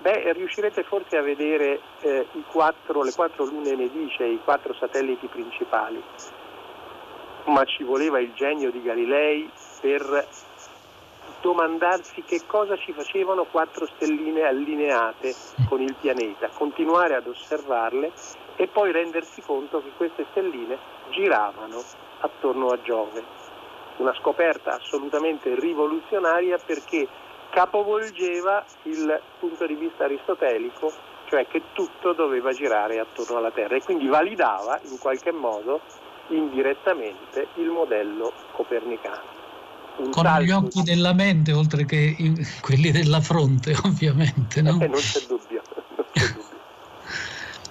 beh, 0.00 0.32
riuscirete 0.32 0.82
forse 0.82 1.16
a 1.16 1.22
vedere 1.22 1.80
eh, 2.00 2.26
quattro, 2.50 3.02
le 3.02 3.12
quattro 3.12 3.44
lune 3.44 3.74
nedice, 3.74 4.24
i 4.24 4.40
quattro 4.42 4.74
satelliti 4.74 5.26
principali. 5.26 6.02
Ma 7.46 7.64
ci 7.64 7.82
voleva 7.82 8.20
il 8.20 8.32
genio 8.34 8.70
di 8.70 8.82
Galilei 8.82 9.50
per 9.80 10.26
domandarsi 11.44 12.22
che 12.22 12.40
cosa 12.46 12.74
ci 12.78 12.94
facevano 12.94 13.44
quattro 13.44 13.84
stelline 13.84 14.44
allineate 14.44 15.34
con 15.68 15.82
il 15.82 15.94
pianeta, 16.00 16.48
continuare 16.48 17.16
ad 17.16 17.26
osservarle 17.26 18.10
e 18.56 18.66
poi 18.66 18.90
rendersi 18.92 19.42
conto 19.42 19.82
che 19.82 19.90
queste 19.94 20.24
stelline 20.30 20.78
giravano 21.10 21.82
attorno 22.20 22.68
a 22.68 22.80
Giove 22.80 23.22
una 23.98 24.14
scoperta 24.14 24.76
assolutamente 24.76 25.54
rivoluzionaria 25.54 26.56
perché 26.64 27.06
capovolgeva 27.50 28.64
il 28.84 29.20
punto 29.38 29.66
di 29.66 29.74
vista 29.74 30.04
aristotelico, 30.04 30.90
cioè 31.26 31.46
che 31.46 31.60
tutto 31.74 32.14
doveva 32.14 32.52
girare 32.52 32.98
attorno 32.98 33.36
alla 33.36 33.50
Terra 33.50 33.76
e 33.76 33.82
quindi 33.82 34.06
validava 34.08 34.80
in 34.84 34.98
qualche 34.98 35.30
modo 35.30 35.80
indirettamente 36.28 37.48
il 37.56 37.68
modello 37.68 38.32
copernicano. 38.52 39.43
Con 40.10 40.26
gli 40.42 40.50
occhi 40.50 40.82
di... 40.82 40.90
della 40.90 41.12
mente 41.12 41.52
oltre 41.52 41.84
che 41.84 42.16
quelli 42.60 42.90
della 42.90 43.20
fronte, 43.20 43.76
ovviamente. 43.84 44.60
No? 44.62 44.80
Eh, 44.80 44.88
non 44.88 45.00
c'è 45.00 45.20
dubbio. 45.26 45.62
Non 45.96 46.06
c'è 46.12 46.26
dubbio. 46.32 46.48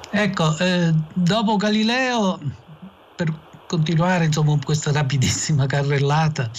ecco, 0.10 0.58
eh, 0.58 0.94
dopo 1.14 1.58
Galileo, 1.58 2.40
per 3.16 3.34
continuare 3.68 4.26
insomma 4.26 4.58
questa 4.64 4.92
rapidissima 4.92 5.66
carrellata, 5.66 6.50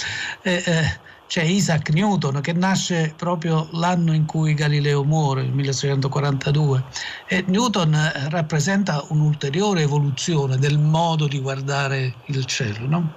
eh, 0.42 0.62
eh, 0.66 1.00
c'è 1.26 1.42
Isaac 1.42 1.90
Newton 1.90 2.40
che 2.40 2.52
nasce 2.52 3.14
proprio 3.16 3.68
l'anno 3.72 4.12
in 4.12 4.26
cui 4.26 4.54
Galileo 4.54 5.02
muore, 5.04 5.42
il 5.42 5.52
1642, 5.52 6.84
e 7.26 7.44
Newton 7.48 7.94
eh, 7.94 8.28
rappresenta 8.28 9.04
un'ulteriore 9.08 9.82
evoluzione 9.82 10.58
del 10.58 10.78
modo 10.78 11.26
di 11.26 11.40
guardare 11.40 12.14
il 12.26 12.44
cielo. 12.44 12.86
No? 12.86 13.12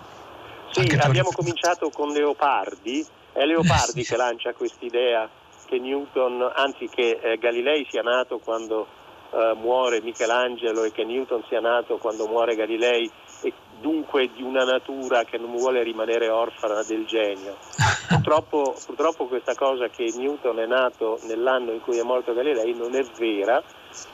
Sì, 0.72 0.96
abbiamo 1.00 1.32
cominciato 1.32 1.90
con 1.90 2.10
Leopardi, 2.10 3.06
è 3.34 3.46
Leopardi 3.46 4.04
che 4.04 4.16
lancia 4.16 4.54
quest'idea 4.54 5.30
che 5.66 5.80
Newton, 5.80 6.50
anzi 6.56 6.88
che 6.88 7.20
eh, 7.22 7.38
Galilei 7.38 7.86
sia 7.90 8.02
nato 8.02 8.40
quando 8.40 8.88
eh, 9.32 9.54
muore 9.60 10.02
Michelangelo 10.02 10.84
e 10.84 10.92
che 10.92 11.04
Newton 11.04 11.44
sia 11.48 11.60
nato 11.60 11.98
quando 11.98 12.28
muore 12.28 12.56
Galilei 12.56 13.10
e 13.42 13.54
dunque 13.80 14.30
di 14.34 14.42
una 14.42 14.64
natura 14.64 15.24
che 15.24 15.38
non 15.38 15.52
vuole 15.52 15.84
rimanere 15.84 16.30
orfana 16.30 16.84
del 16.84 17.06
genio. 17.06 17.58
Purtroppo, 18.08 18.74
purtroppo 18.86 19.28
questa 19.28 19.54
cosa 19.54 19.90
che 19.90 20.12
Newton 20.16 20.60
è 20.60 20.66
nato 20.66 21.20
nell'anno 21.24 21.74
in 21.74 21.82
cui 21.82 21.98
è 21.98 22.04
morto 22.04 22.34
Galilei 22.34 22.74
non 22.74 22.96
è 22.96 23.04
vera 23.18 23.62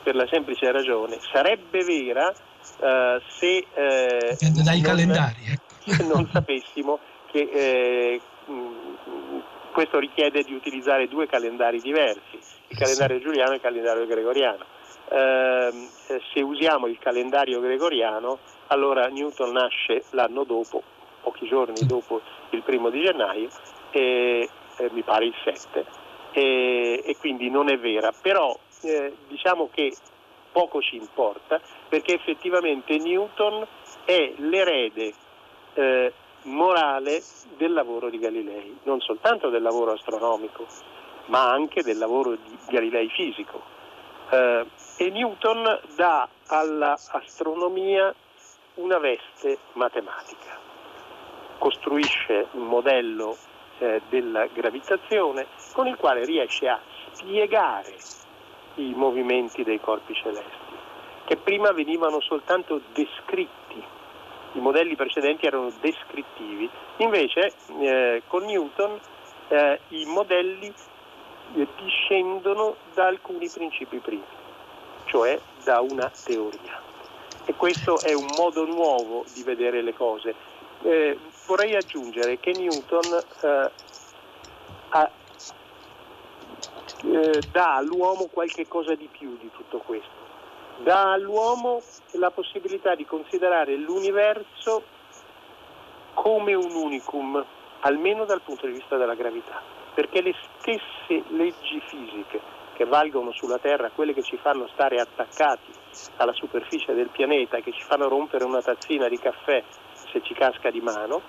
per 0.01 0.15
la 0.15 0.25
semplice 0.29 0.71
ragione, 0.71 1.19
sarebbe 1.31 1.83
vera 1.83 2.29
uh, 2.29 3.21
se 3.37 3.67
eh, 3.71 4.37
dai 4.63 4.81
non, 4.81 4.81
calendari, 4.81 5.59
non 6.07 6.27
sapessimo 6.31 6.99
che 7.31 7.49
eh, 7.51 8.21
questo 9.71 9.99
richiede 9.99 10.43
di 10.43 10.53
utilizzare 10.53 11.07
due 11.07 11.27
calendari 11.27 11.79
diversi, 11.79 12.39
il 12.67 12.77
calendario 12.77 13.19
giuliano 13.19 13.51
e 13.51 13.55
il 13.55 13.61
calendario 13.61 14.05
gregoriano. 14.05 14.65
Eh, 15.09 15.87
se 16.33 16.41
usiamo 16.41 16.87
il 16.87 16.99
calendario 16.99 17.59
gregoriano, 17.59 18.39
allora 18.67 19.07
Newton 19.07 19.51
nasce 19.51 20.03
l'anno 20.11 20.43
dopo, 20.43 20.81
pochi 21.21 21.47
giorni 21.47 21.85
dopo 21.85 22.21
il 22.51 22.61
primo 22.61 22.89
di 22.89 23.01
gennaio, 23.01 23.49
e, 23.91 24.49
eh, 24.77 24.89
mi 24.91 25.01
pare 25.01 25.25
il 25.25 25.35
7, 25.43 25.85
e, 26.31 27.03
e, 27.05 27.17
quindi 27.17 27.49
non 27.49 27.69
è 27.69 27.77
vera, 27.77 28.11
però 28.11 28.57
eh, 28.81 29.13
diciamo 29.27 29.69
che 29.71 29.93
poco 30.51 30.81
ci 30.81 30.95
importa 30.95 31.59
perché 31.89 32.13
effettivamente 32.13 32.97
Newton 32.97 33.65
è 34.05 34.33
l'erede 34.37 35.13
eh, 35.73 36.13
morale 36.43 37.21
del 37.57 37.73
lavoro 37.73 38.09
di 38.09 38.19
Galilei, 38.19 38.79
non 38.83 38.99
soltanto 38.99 39.49
del 39.49 39.61
lavoro 39.61 39.93
astronomico, 39.93 40.65
ma 41.27 41.49
anche 41.49 41.83
del 41.83 41.97
lavoro 41.97 42.35
di 42.35 42.57
Galilei 42.67 43.09
fisico. 43.09 43.61
Eh, 44.29 44.65
e 44.97 45.09
Newton 45.09 45.79
dà 45.95 46.27
all'astronomia 46.47 48.13
una 48.75 48.97
veste 48.97 49.57
matematica, 49.73 50.57
costruisce 51.57 52.47
un 52.51 52.65
modello 52.65 53.37
eh, 53.79 54.01
della 54.09 54.45
gravitazione 54.47 55.47
con 55.73 55.87
il 55.87 55.95
quale 55.97 56.25
riesce 56.25 56.67
a 56.67 56.79
spiegare 57.11 57.95
i 58.75 58.93
movimenti 58.95 59.63
dei 59.63 59.79
corpi 59.79 60.13
celesti, 60.15 60.73
che 61.25 61.37
prima 61.37 61.71
venivano 61.71 62.19
soltanto 62.21 62.81
descritti 62.93 63.62
i 64.53 64.59
modelli 64.59 64.95
precedenti 64.95 65.45
erano 65.45 65.71
descrittivi, 65.81 66.69
invece 66.97 67.53
eh, 67.79 68.21
con 68.27 68.43
Newton 68.43 68.99
eh, 69.49 69.79
i 69.89 70.05
modelli 70.05 70.71
eh, 71.55 71.67
discendono 71.81 72.75
da 72.93 73.07
alcuni 73.07 73.49
principi 73.49 73.97
primi, 73.97 74.23
cioè 75.05 75.39
da 75.63 75.81
una 75.81 76.11
teoria. 76.23 76.81
E 77.45 77.53
questo 77.55 77.99
è 78.01 78.13
un 78.13 78.27
modo 78.37 78.65
nuovo 78.65 79.25
di 79.33 79.43
vedere 79.43 79.81
le 79.81 79.93
cose. 79.93 80.33
Eh, 80.83 81.17
vorrei 81.45 81.75
aggiungere 81.75 82.39
che 82.39 82.51
Newton 82.51 83.19
eh, 83.41 83.71
ha, 84.89 85.11
eh, 87.03 87.41
dà 87.51 87.75
all'uomo 87.75 88.27
qualche 88.31 88.67
cosa 88.67 88.95
di 88.95 89.09
più 89.11 89.37
di 89.39 89.49
tutto 89.51 89.79
questo 89.79 90.22
dà 90.81 91.11
all'uomo 91.11 91.81
la 92.13 92.31
possibilità 92.31 92.95
di 92.95 93.05
considerare 93.05 93.75
l'universo 93.75 94.83
come 96.13 96.53
un 96.53 96.73
unicum, 96.73 97.43
almeno 97.81 98.25
dal 98.25 98.41
punto 98.41 98.65
di 98.65 98.73
vista 98.73 98.97
della 98.97 99.15
gravità, 99.15 99.61
perché 99.93 100.21
le 100.21 100.33
stesse 100.57 101.23
leggi 101.29 101.81
fisiche 101.87 102.61
che 102.73 102.85
valgono 102.85 103.31
sulla 103.31 103.59
Terra, 103.59 103.91
quelle 103.93 104.13
che 104.13 104.23
ci 104.23 104.37
fanno 104.37 104.67
stare 104.73 104.99
attaccati 104.99 105.71
alla 106.17 106.33
superficie 106.33 106.93
del 106.93 107.09
pianeta, 107.09 107.59
che 107.59 107.71
ci 107.71 107.83
fanno 107.83 108.07
rompere 108.07 108.45
una 108.45 108.61
tazzina 108.61 109.07
di 109.07 109.19
caffè 109.19 109.63
se 110.11 110.21
ci 110.23 110.33
casca 110.33 110.71
di 110.71 110.81
mano, 110.81 111.21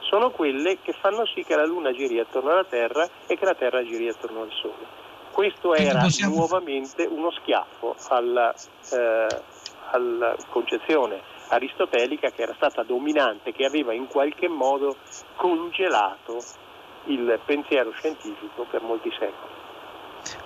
sono 0.00 0.30
quelle 0.30 0.80
che 0.80 0.92
fanno 0.92 1.26
sì 1.26 1.44
che 1.44 1.54
la 1.54 1.66
Luna 1.66 1.92
giri 1.92 2.18
attorno 2.18 2.50
alla 2.50 2.64
Terra 2.64 3.08
e 3.26 3.36
che 3.36 3.44
la 3.44 3.54
Terra 3.54 3.84
giri 3.84 4.08
attorno 4.08 4.42
al 4.42 4.50
Sole 4.52 5.07
questo 5.38 5.72
era 5.72 6.00
possiamo... 6.00 6.34
nuovamente 6.34 7.04
uno 7.04 7.30
schiaffo 7.30 7.94
alla, 8.08 8.52
eh, 8.90 9.26
alla, 9.92 10.34
concezione 10.50 11.22
aristotelica 11.50 12.30
che 12.30 12.42
era 12.42 12.54
stata 12.56 12.82
dominante, 12.82 13.52
che 13.52 13.64
aveva 13.64 13.92
in 13.92 14.08
qualche 14.08 14.48
modo 14.48 14.96
congelato 15.36 16.42
il 17.04 17.38
pensiero 17.46 17.92
scientifico 17.92 18.66
per 18.68 18.82
molti 18.82 19.10
secoli. 19.12 19.56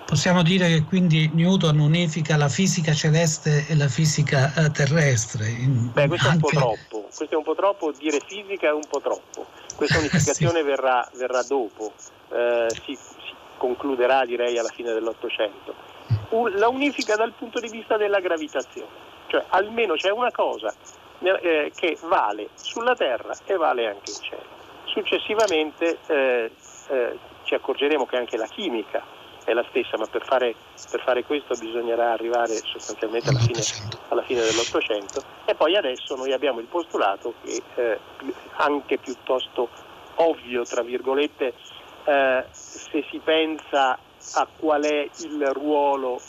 Possiamo 0.05 0.43
dire 0.43 0.67
che 0.67 0.83
quindi 0.83 1.27
Newton 1.33 1.79
unifica 1.79 2.37
la 2.37 2.47
fisica 2.47 2.93
celeste 2.93 3.65
e 3.67 3.75
la 3.75 3.87
fisica 3.87 4.53
eh, 4.53 4.69
terrestre. 4.69 5.55
Beh, 5.91 6.07
questo 6.07 6.27
anche... 6.27 6.47
è 6.51 6.55
un 6.55 6.61
po' 6.61 6.75
troppo, 6.75 7.07
questo 7.15 7.33
è 7.33 7.35
un 7.35 7.43
po' 7.43 7.55
troppo, 7.55 7.91
dire 7.93 8.19
fisica 8.23 8.67
è 8.67 8.73
un 8.73 8.85
po' 8.87 9.01
troppo. 9.01 9.47
Questa 9.75 9.97
unificazione 10.05 10.59
sì. 10.59 10.65
verrà, 10.65 11.09
verrà, 11.15 11.41
dopo. 11.41 11.93
Eh, 12.29 12.67
si, 12.85 12.95
concluderà 13.63 14.25
direi 14.25 14.57
alla 14.57 14.67
fine 14.67 14.91
dell'Ottocento, 14.91 15.73
la 16.55 16.67
unifica 16.67 17.15
dal 17.15 17.31
punto 17.31 17.61
di 17.61 17.69
vista 17.69 17.95
della 17.95 18.19
gravitazione, 18.19 18.89
cioè 19.27 19.45
almeno 19.47 19.93
c'è 19.93 20.09
una 20.09 20.31
cosa 20.31 20.73
eh, 21.21 21.71
che 21.73 21.97
vale 22.01 22.49
sulla 22.55 22.93
Terra 22.93 23.33
e 23.45 23.55
vale 23.55 23.87
anche 23.87 24.11
in 24.11 24.21
cielo. 24.21 24.61
Successivamente 24.83 25.97
eh, 26.07 26.51
eh, 26.89 27.17
ci 27.43 27.53
accorgeremo 27.53 28.05
che 28.05 28.17
anche 28.17 28.35
la 28.35 28.47
chimica 28.47 29.01
è 29.45 29.53
la 29.53 29.63
stessa, 29.69 29.97
ma 29.97 30.07
per 30.07 30.25
fare, 30.25 30.53
per 30.91 31.01
fare 31.01 31.23
questo 31.23 31.55
bisognerà 31.55 32.11
arrivare 32.11 32.55
sostanzialmente 32.55 33.29
alla 33.29 33.39
fine, 33.39 33.61
alla 34.09 34.23
fine, 34.23 34.41
dell'Ottocento. 34.41 35.23
E 35.45 35.55
poi 35.55 35.77
adesso 35.77 36.17
noi 36.17 36.33
abbiamo 36.33 36.59
il 36.59 36.65
postulato 36.65 37.35
che 37.41 37.61
eh, 37.75 37.99
anche 38.57 38.97
piuttosto 38.97 39.69
ovvio, 40.15 40.63
tra 40.63 40.81
virgolette, 40.81 41.53
eh, 42.05 42.45
se 42.51 43.05
si 43.09 43.19
pensa 43.23 43.97
a 44.35 44.47
qual 44.57 44.83
è 44.83 45.09
il 45.19 45.45
ruolo 45.53 46.19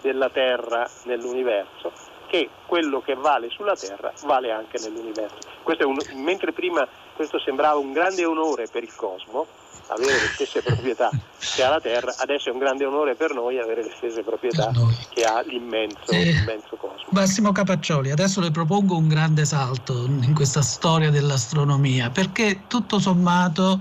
della 0.00 0.30
Terra 0.30 0.88
nell'universo, 1.04 1.92
che 2.28 2.48
quello 2.66 3.00
che 3.00 3.14
vale 3.14 3.50
sulla 3.50 3.74
Terra 3.74 4.12
vale 4.24 4.50
anche 4.50 4.78
nell'universo. 4.78 5.38
Un, 5.64 5.96
mentre 6.22 6.52
prima 6.52 6.86
questo 7.14 7.38
sembrava 7.38 7.78
un 7.78 7.92
grande 7.92 8.24
onore 8.24 8.66
per 8.66 8.82
il 8.82 8.94
cosmo, 8.94 9.46
avere 9.88 10.12
le 10.12 10.28
stesse 10.32 10.62
proprietà 10.64 11.10
che 11.38 11.62
ha 11.62 11.68
la 11.68 11.80
Terra, 11.80 12.14
adesso 12.18 12.48
è 12.48 12.52
un 12.52 12.58
grande 12.58 12.84
onore 12.84 13.14
per 13.14 13.32
noi 13.34 13.58
avere 13.58 13.82
le 13.82 13.92
stesse 13.96 14.22
proprietà 14.22 14.70
che 15.10 15.22
ha 15.22 15.42
l'immenso, 15.42 16.10
eh, 16.10 16.24
l'immenso 16.24 16.76
cosmo. 16.76 17.06
Massimo 17.10 17.52
Capaccioli, 17.52 18.10
adesso 18.10 18.40
le 18.40 18.50
propongo 18.50 18.96
un 18.96 19.08
grande 19.08 19.44
salto 19.44 20.06
in 20.06 20.32
questa 20.34 20.62
storia 20.62 21.10
dell'astronomia, 21.10 22.10
perché 22.10 22.62
tutto 22.66 22.98
sommato 22.98 23.80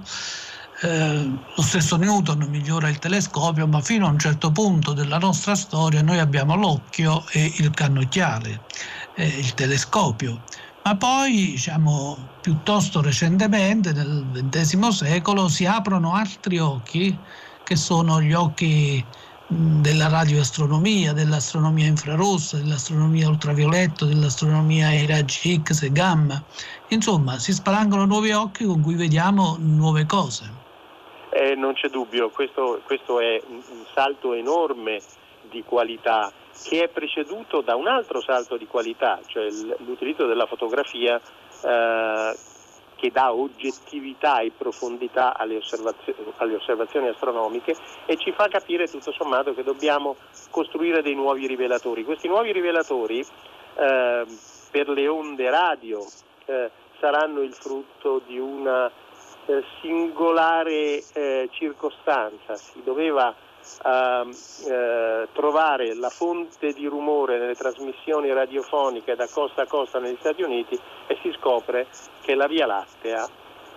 eh, 0.81 1.29
lo 1.55 1.61
stesso 1.61 1.97
Newton 1.97 2.45
migliora 2.49 2.87
il 2.89 2.99
telescopio, 2.99 3.67
ma 3.67 3.81
fino 3.81 4.05
a 4.07 4.09
un 4.09 4.19
certo 4.19 4.51
punto 4.51 4.93
della 4.93 5.17
nostra 5.17 5.55
storia 5.55 6.01
noi 6.01 6.19
abbiamo 6.19 6.55
l'occhio 6.55 7.25
e 7.31 7.53
il 7.57 7.69
cannocchiale, 7.71 8.61
eh, 9.15 9.27
il 9.27 9.53
telescopio. 9.53 10.41
Ma 10.83 10.95
poi, 10.95 11.51
diciamo, 11.51 12.17
piuttosto 12.41 13.01
recentemente, 13.01 13.91
nel 13.91 14.25
XX 14.49 14.87
secolo, 14.87 15.49
si 15.49 15.65
aprono 15.65 16.13
altri 16.13 16.59
occhi, 16.59 17.17
che 17.63 17.75
sono 17.75 18.21
gli 18.21 18.33
occhi 18.33 19.05
della 19.47 20.07
radioastronomia, 20.07 21.11
dell'astronomia 21.11 21.87
infrarossa, 21.87 22.57
dell'astronomia 22.57 23.27
ultravioletto, 23.27 24.05
dell'astronomia 24.05 24.87
ai 24.87 25.05
raggi 25.07 25.61
X 25.61 25.81
e 25.81 25.91
gamma. 25.91 26.41
Insomma, 26.89 27.37
si 27.39 27.51
spalancano 27.51 28.05
nuovi 28.05 28.31
occhi 28.31 28.63
con 28.63 28.81
cui 28.81 28.95
vediamo 28.95 29.57
nuove 29.59 30.05
cose. 30.05 30.67
Eh, 31.31 31.55
non 31.55 31.73
c'è 31.73 31.89
dubbio, 31.89 32.29
questo, 32.29 32.81
questo 32.85 33.19
è 33.19 33.39
un, 33.47 33.61
salto 33.93 34.33
enorme 34.33 34.99
di 35.43 35.63
qualità 35.63 36.31
che 36.63 36.83
è 36.83 36.87
preceduto 36.87 37.61
da 37.61 37.75
un 37.75 37.87
altro 37.87 38.21
salto 38.21 38.57
di 38.57 38.65
qualità, 38.65 39.19
cioè 39.25 39.47
l'utilizzo 39.85 40.25
della 40.25 40.47
fotografia 40.47 41.19
eh, 41.63 42.35
che 42.95 43.11
dà 43.11 43.33
oggettività 43.33 44.39
e 44.39 44.51
profondità 44.55 45.37
alle 45.37 45.57
osservazioni, 45.57 46.33
alle 46.37 46.55
osservazioni, 46.55 47.07
astronomiche 47.07 47.75
e 48.05 48.17
ci 48.17 48.33
fa 48.33 48.47
capire 48.49 48.87
tutto 48.87 49.13
sommato 49.13 49.53
che 49.53 49.63
dobbiamo 49.63 50.17
costruire 50.49 51.01
dei 51.01 51.15
nuovi 51.15 51.47
rivelatori. 51.47 52.03
Questi 52.03 52.27
nuovi 52.27 52.51
rivelatori 52.51 53.19
eh, 53.19 54.25
per 54.71 54.89
le 54.89 55.07
onde 55.07 55.49
radio 55.49 56.05
eh, 56.45 56.69
saranno 56.99 57.41
il 57.41 57.53
frutto 57.53 58.21
di 58.25 58.37
una 58.37 58.91
eh, 59.49 59.63
singolare 59.81 61.01
eh, 61.13 61.49
circostanza, 61.51 62.55
si 62.55 62.83
doveva 62.83 63.33
ehm, 63.83 64.31
eh, 64.67 65.27
trovare 65.33 65.95
la 65.95 66.09
fonte 66.09 66.71
di 66.71 66.85
rumore 66.85 67.39
nelle 67.39 67.55
trasmissioni 67.55 68.31
radiofoniche 68.31 69.15
da 69.15 69.27
costa 69.27 69.63
a 69.63 69.67
costa 69.67 69.97
negli 69.99 70.17
Stati 70.19 70.43
Uniti 70.43 70.79
e 71.07 71.17
si 71.23 71.33
scopre 71.39 71.87
che 72.21 72.35
la 72.35 72.45
Via 72.45 72.67
Lattea 72.67 73.27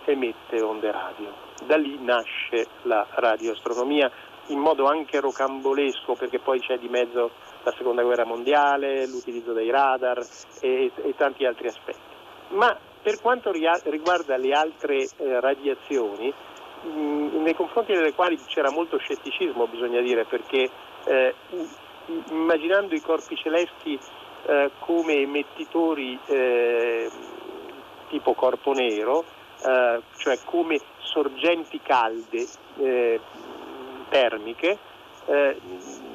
emette 0.05 0.61
onde 0.61 0.93
radio. 0.93 1.33
Da 1.65 1.77
lì 1.77 1.97
nasce 2.03 2.67
la 2.83 3.07
radioastronomia 3.09 4.11
in 4.47 4.59
modo 4.59 4.87
anche 4.87 5.21
rocambolesco 5.21 6.15
perché 6.15 6.39
poi 6.39 6.61
c'è 6.61 6.77
di 6.79 6.89
mezzo 6.89 7.31
la 7.63 7.73
seconda 7.79 8.03
guerra 8.03 8.27
mondiale, 8.27 9.07
l'utilizzo 9.07 9.53
dei 9.55 9.71
radar 9.71 10.23
e, 10.61 10.91
e 10.95 11.15
tanti 11.17 11.47
altri 11.47 11.69
aspetti. 11.69 12.11
Ma 12.49 12.77
per 13.03 13.21
quanto 13.21 13.51
riguarda 13.51 14.37
le 14.37 14.53
altre 14.53 14.97
eh, 14.99 15.41
radiazioni, 15.41 16.33
mh, 16.83 17.43
nei 17.43 17.55
confronti 17.55 17.93
delle 17.93 18.15
quali 18.15 18.39
c'era 18.47 18.71
molto 18.71 18.97
scetticismo, 18.99 19.67
bisogna 19.67 20.01
dire, 20.01 20.25
perché 20.25 20.71
eh, 21.05 21.35
immaginando 22.31 22.95
i 22.95 23.01
corpi 23.01 23.37
celesti 23.37 23.99
eh, 24.47 24.71
come 24.81 25.15
emettitori 25.15 26.19
eh, 26.27 27.11
tipo 28.09 28.35
corpo 28.35 28.73
nero, 28.73 29.25
eh, 29.65 30.01
cioè 30.17 30.39
come 30.45 30.81
sorgenti 30.99 31.81
calde 31.83 32.47
termiche, 34.09 34.79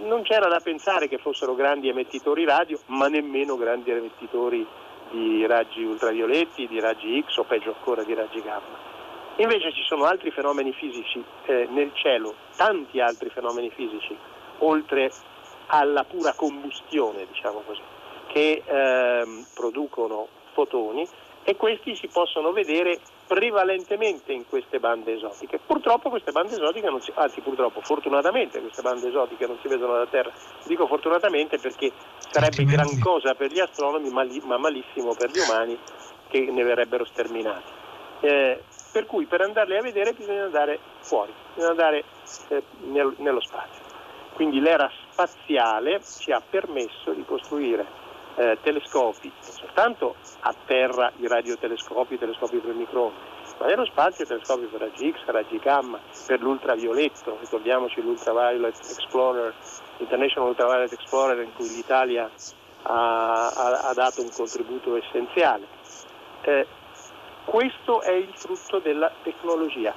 non 0.04 0.22
c'era 0.24 0.48
da 0.48 0.60
pensare 0.60 1.08
che 1.08 1.18
fossero 1.18 1.54
grandi 1.54 1.88
emettitori 1.88 2.46
radio, 2.46 2.80
ma 2.88 3.08
nemmeno 3.08 3.56
grandi 3.56 3.92
emettitori 3.92 4.66
di 5.12 5.46
raggi 5.46 5.84
ultravioletti, 5.84 6.68
di 6.68 6.80
raggi 6.80 7.24
X 7.26 7.38
o 7.38 7.44
peggio 7.44 7.74
ancora 7.76 8.04
di 8.04 8.14
raggi 8.14 8.42
gamma. 8.42 8.86
Invece 9.38 9.72
ci 9.72 9.84
sono 9.84 10.06
altri 10.06 10.32
fenomeni 10.32 10.74
fisici 10.74 11.24
eh, 11.46 11.68
nel 11.70 11.92
cielo, 11.94 12.34
tanti 12.56 13.00
altri 13.00 13.30
fenomeni 13.30 13.70
fisici, 13.70 14.18
oltre 14.60 15.12
alla 15.68 16.04
pura 16.04 16.34
combustione, 16.34 17.28
diciamo 17.28 17.62
così, 17.66 17.82
che 18.28 18.64
eh, 18.66 19.44
producono 19.54 20.28
fotoni 20.54 21.08
e 21.44 21.56
questi 21.56 21.96
si 21.96 22.08
possono 22.08 22.52
vedere 22.52 23.00
prevalentemente 23.28 24.32
in 24.32 24.48
queste 24.48 24.80
bande 24.80 25.16
esotiche. 25.16 25.60
Purtroppo 25.60 26.10
queste 26.10 26.32
bande 26.32 26.54
esotiche 26.54 26.90
non 26.90 27.02
si, 27.02 27.12
anzi 27.14 27.42
purtroppo, 27.42 27.82
fortunatamente 27.82 28.62
queste 28.62 28.82
bande 28.82 29.10
esotiche 29.10 29.46
non 29.46 29.58
si 29.62 29.68
vedono 29.68 29.94
da 29.98 30.08
terra. 30.08 30.32
Dico 30.66 30.88
fortunatamente 30.88 31.60
perché 31.60 31.92
sarebbe 32.30 32.64
gran 32.64 32.98
cosa 33.00 33.36
per 33.36 33.52
gli 33.52 33.60
astronomi 33.60 34.10
ma 34.10 34.58
malissimo 34.58 35.14
per 35.14 35.30
gli 35.30 35.40
umani 35.40 35.78
che 36.30 36.40
ne 36.50 36.64
verrebbero 36.64 37.06
sterminati. 37.06 37.86
Eh, 38.22 38.64
per 38.92 39.06
cui 39.06 39.26
per 39.26 39.42
andarle 39.42 39.78
a 39.78 39.82
vedere 39.82 40.14
bisogna 40.14 40.46
andare 40.46 40.80
fuori, 41.02 41.32
bisogna 41.54 41.72
andare 41.72 42.04
eh, 42.48 42.64
nel, 42.86 43.14
nello 43.18 43.42
spazio. 43.42 43.86
Quindi 44.34 44.60
l'era 44.60 44.90
spaziale 45.12 46.02
ci 46.04 46.32
ha 46.32 46.42
permesso 46.42 47.12
di 47.12 47.24
costruire 47.26 48.07
eh, 48.38 48.58
telescopi, 48.62 49.30
non 49.30 49.52
soltanto 49.52 50.16
a 50.42 50.56
terra 50.66 51.12
i 51.18 51.28
radiotelescopi, 51.28 52.14
i 52.14 52.20
telescopi 52.20 52.58
per 52.58 52.74
microonde, 52.74 53.18
ma 53.60 53.66
nello 53.66 53.86
spazio 53.86 54.26
telescopi 54.26 54.66
per 54.66 54.82
raggi 54.82 55.12
X, 55.12 55.26
raggi 55.26 55.58
gamma, 55.58 56.00
per 56.26 56.42
l'ultravioletto, 56.42 57.38
ricordiamoci 57.40 58.02
l'Ultraviolet 58.02 58.76
Explorer, 58.76 59.54
International 59.98 60.50
Ultraviolet 60.50 60.92
Explorer 60.94 61.42
in 61.42 61.54
cui 61.56 61.68
l'Italia 61.68 62.30
ha, 62.84 63.48
ha, 63.48 63.90
ha 63.90 63.94
dato 63.94 64.22
un 64.22 64.30
contributo 64.36 64.96
essenziale. 64.96 65.66
Eh, 66.42 66.68
questo 67.46 68.02
è 68.02 68.12
il 68.12 68.32
frutto 68.36 68.80
della 68.80 69.12
tecnologia. 69.24 69.94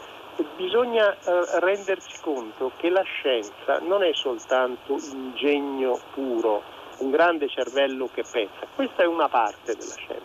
Bisogna 0.56 1.12
eh, 1.12 1.60
rendersi 1.60 2.18
conto 2.22 2.72
che 2.76 2.88
la 2.88 3.02
scienza 3.02 3.78
non 3.80 4.02
è 4.02 4.14
soltanto 4.14 4.96
ingegno 5.12 5.98
puro, 6.14 6.62
un 7.00 7.10
grande 7.10 7.48
cervello 7.48 8.08
che 8.12 8.24
pensa, 8.30 8.66
questa 8.74 9.02
è 9.02 9.06
una 9.06 9.28
parte 9.28 9.74
della 9.74 9.94
scienza, 9.96 10.24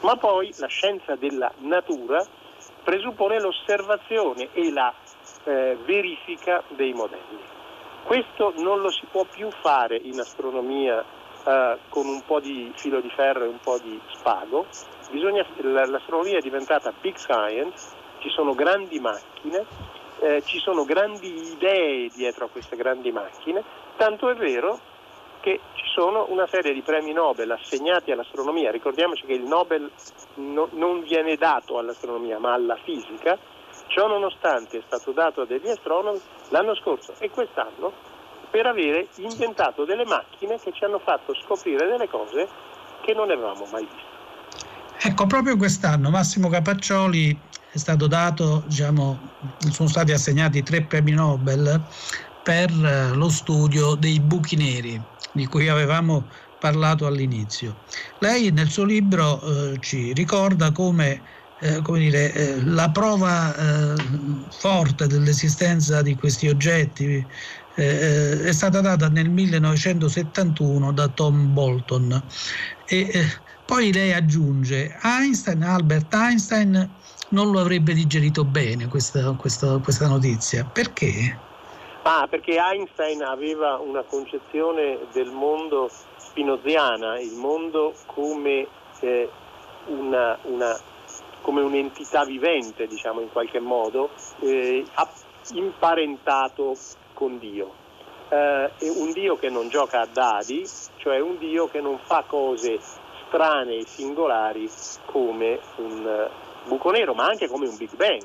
ma 0.00 0.16
poi 0.16 0.52
la 0.58 0.66
scienza 0.66 1.16
della 1.16 1.50
natura 1.58 2.24
presuppone 2.82 3.40
l'osservazione 3.40 4.48
e 4.52 4.70
la 4.70 4.92
eh, 5.44 5.76
verifica 5.84 6.62
dei 6.68 6.92
modelli. 6.92 7.56
Questo 8.04 8.54
non 8.58 8.80
lo 8.80 8.90
si 8.90 9.06
può 9.10 9.24
più 9.24 9.50
fare 9.60 9.96
in 9.96 10.18
astronomia 10.18 11.04
eh, 11.44 11.78
con 11.88 12.06
un 12.06 12.22
po' 12.24 12.40
di 12.40 12.72
filo 12.76 13.00
di 13.00 13.10
ferro 13.10 13.44
e 13.44 13.48
un 13.48 13.60
po' 13.60 13.78
di 13.78 14.00
spago, 14.14 14.66
Bisogna, 15.10 15.44
l'astronomia 15.62 16.36
è 16.36 16.42
diventata 16.42 16.92
big 17.00 17.16
science, 17.16 17.96
ci 18.18 18.28
sono 18.28 18.54
grandi 18.54 19.00
macchine, 19.00 19.64
eh, 20.20 20.42
ci 20.44 20.58
sono 20.58 20.84
grandi 20.84 21.52
idee 21.52 22.10
dietro 22.14 22.44
a 22.44 22.48
queste 22.48 22.76
grandi 22.76 23.10
macchine, 23.10 23.64
tanto 23.96 24.28
è 24.28 24.34
vero 24.34 24.78
che 25.40 25.60
ci 25.74 25.84
sono 25.94 26.26
una 26.30 26.46
serie 26.46 26.72
di 26.72 26.82
premi 26.82 27.12
Nobel 27.12 27.50
assegnati 27.50 28.10
all'astronomia, 28.10 28.70
ricordiamoci 28.70 29.24
che 29.26 29.34
il 29.34 29.42
Nobel 29.42 29.90
no, 30.34 30.68
non 30.72 31.02
viene 31.02 31.36
dato 31.36 31.78
all'astronomia 31.78 32.38
ma 32.38 32.52
alla 32.52 32.76
fisica, 32.82 33.38
ciò 33.88 34.06
nonostante 34.06 34.78
è 34.78 34.82
stato 34.86 35.12
dato 35.12 35.42
a 35.42 35.46
degli 35.46 35.68
astronomi 35.68 36.20
l'anno 36.48 36.74
scorso 36.74 37.14
e 37.18 37.30
quest'anno 37.30 37.92
per 38.50 38.66
avere 38.66 39.08
inventato 39.16 39.84
delle 39.84 40.04
macchine 40.04 40.58
che 40.58 40.72
ci 40.72 40.84
hanno 40.84 40.98
fatto 40.98 41.34
scoprire 41.34 41.86
delle 41.86 42.08
cose 42.08 42.48
che 43.02 43.12
non 43.14 43.30
avevamo 43.30 43.66
mai 43.70 43.84
visto. 43.84 44.16
Ecco, 45.00 45.26
proprio 45.26 45.56
quest'anno 45.56 46.10
Massimo 46.10 46.48
Capaccioli 46.48 47.38
è 47.70 47.76
stato 47.76 48.06
dato, 48.06 48.62
diciamo, 48.66 49.18
sono 49.70 49.88
stati 49.88 50.12
assegnati 50.12 50.62
tre 50.62 50.82
premi 50.82 51.12
Nobel 51.12 51.80
per 52.42 52.70
lo 53.14 53.28
studio 53.28 53.94
dei 53.94 54.18
buchi 54.20 54.56
neri, 54.56 55.00
di 55.38 55.46
cui 55.46 55.68
avevamo 55.68 56.28
parlato 56.58 57.06
all'inizio. 57.06 57.78
Lei 58.18 58.50
nel 58.50 58.68
suo 58.68 58.84
libro 58.84 59.40
eh, 59.72 59.78
ci 59.80 60.12
ricorda 60.12 60.72
come, 60.72 61.22
eh, 61.60 61.80
come 61.82 62.00
dire, 62.00 62.32
eh, 62.32 62.64
la 62.64 62.90
prova 62.90 63.54
eh, 63.54 63.94
forte 64.50 65.06
dell'esistenza 65.06 66.02
di 66.02 66.16
questi 66.16 66.48
oggetti 66.48 67.24
eh, 67.74 68.42
è 68.42 68.52
stata 68.52 68.80
data 68.80 69.08
nel 69.08 69.30
1971 69.30 70.92
da 70.92 71.08
Tom 71.08 71.52
Bolton. 71.52 72.20
E, 72.84 73.26
poi 73.64 73.92
lei 73.92 74.12
aggiunge, 74.12 74.98
Einstein, 75.02 75.62
Albert 75.62 76.12
Einstein 76.14 76.96
non 77.30 77.50
lo 77.50 77.60
avrebbe 77.60 77.92
digerito 77.92 78.44
bene 78.44 78.88
questa, 78.88 79.34
questa, 79.34 79.78
questa 79.78 80.08
notizia. 80.08 80.64
Perché? 80.64 81.47
Ah, 82.10 82.26
perché 82.26 82.56
Einstein 82.56 83.22
aveva 83.22 83.76
una 83.76 84.02
concezione 84.02 84.98
del 85.12 85.30
mondo 85.30 85.90
spinoziana, 86.16 87.20
il 87.20 87.34
mondo 87.34 87.92
come, 88.06 88.66
eh, 89.00 89.28
una, 89.88 90.38
una, 90.44 90.74
come 91.42 91.60
un'entità 91.60 92.24
vivente, 92.24 92.86
diciamo 92.86 93.20
in 93.20 93.30
qualche 93.30 93.60
modo, 93.60 94.08
eh, 94.40 94.86
imparentato 95.52 96.74
con 97.12 97.38
Dio. 97.38 97.74
Eh, 98.30 98.70
un 98.78 99.12
Dio 99.12 99.36
che 99.36 99.50
non 99.50 99.68
gioca 99.68 100.00
a 100.00 100.08
dadi, 100.10 100.66
cioè 100.96 101.20
un 101.20 101.36
Dio 101.36 101.68
che 101.68 101.82
non 101.82 101.98
fa 101.98 102.24
cose 102.26 102.78
strane 103.26 103.80
e 103.80 103.86
singolari 103.86 104.66
come 105.04 105.60
un 105.76 106.26
buco 106.68 106.90
nero, 106.90 107.12
ma 107.12 107.26
anche 107.26 107.48
come 107.48 107.68
un 107.68 107.76
Big 107.76 107.94
Bang. 107.96 108.22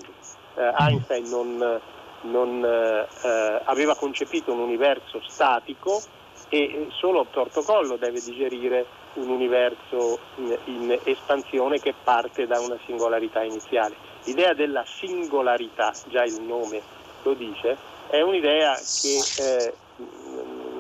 Eh, 0.56 0.74
Einstein 0.78 1.28
non, 1.28 1.82
non 2.24 2.64
eh, 2.64 3.62
aveva 3.64 3.96
concepito 3.96 4.52
un 4.52 4.60
universo 4.60 5.22
statico 5.28 6.02
e 6.50 6.88
solo 6.92 7.22
a 7.22 7.26
tortocollo 7.30 7.96
deve 7.96 8.22
digerire 8.22 8.86
un 9.14 9.30
universo 9.30 10.20
in, 10.36 10.58
in 10.66 11.00
espansione 11.04 11.80
che 11.80 11.94
parte 12.04 12.46
da 12.48 12.60
una 12.60 12.78
singolarità 12.86 13.44
iniziale. 13.44 13.96
L'idea 14.26 14.54
della 14.54 14.84
singolarità, 14.86 15.94
già 16.08 16.24
il 16.24 16.42
nome 16.42 16.82
lo 17.24 17.34
dice, 17.34 17.78
è 18.10 18.22
un'idea 18.22 18.76
che 18.76 19.20
eh, 19.40 19.74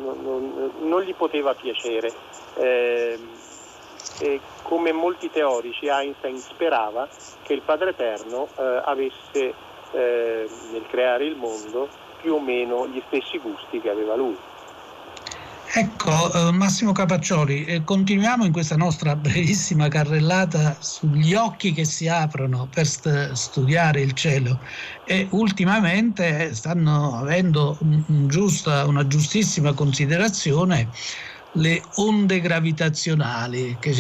non, 0.01 0.19
non, 0.21 0.71
non, 0.82 1.01
gli 1.01 1.13
poteva 1.13 1.53
piacere. 1.53 2.12
Eh, 2.56 3.19
e 4.19 4.39
come 4.62 4.91
molti 4.91 5.32
teorici 5.32 5.88
Einstein 5.88 6.38
sperava 6.38 7.08
che 7.41 7.53
il 7.53 7.62
Padre 7.62 7.89
Eterno 7.89 8.47
eh, 8.56 8.82
avesse 8.84 9.53
eh, 9.93 10.49
nel 10.71 10.86
creare 10.89 11.25
il 11.25 11.36
mondo 11.36 11.89
più 12.21 12.34
o 12.34 12.39
meno 12.39 12.88
gli 12.88 13.01
stessi 13.08 13.38
gusti 13.39 13.79
che 13.79 13.89
aveva 13.89 14.15
lui. 14.15 14.38
Ecco, 15.75 16.32
eh, 16.32 16.51
Massimo 16.51 16.91
Capaccioli, 16.91 17.65
eh, 17.65 17.84
continuiamo 17.84 18.45
in 18.45 18.51
questa 18.51 18.75
nostra 18.75 19.15
brevissima 19.15 19.88
carrellata 19.88 20.77
sugli 20.79 21.34
occhi 21.34 21.73
che 21.73 21.84
si 21.84 22.08
aprono 22.08 22.67
per 22.71 22.86
st- 22.86 23.32
studiare 23.32 24.01
il 24.01 24.13
cielo 24.13 24.60
e 25.03 25.27
ultimamente 25.32 26.53
stanno 26.53 27.17
avendo 27.17 27.75
un 27.82 28.27
giusta, 28.27 28.86
una 28.86 29.08
giustissima 29.08 29.73
considerazione 29.73 30.89
le 31.54 31.82
onde 31.96 32.39
gravitazionali 32.39 33.78
che 33.80 33.94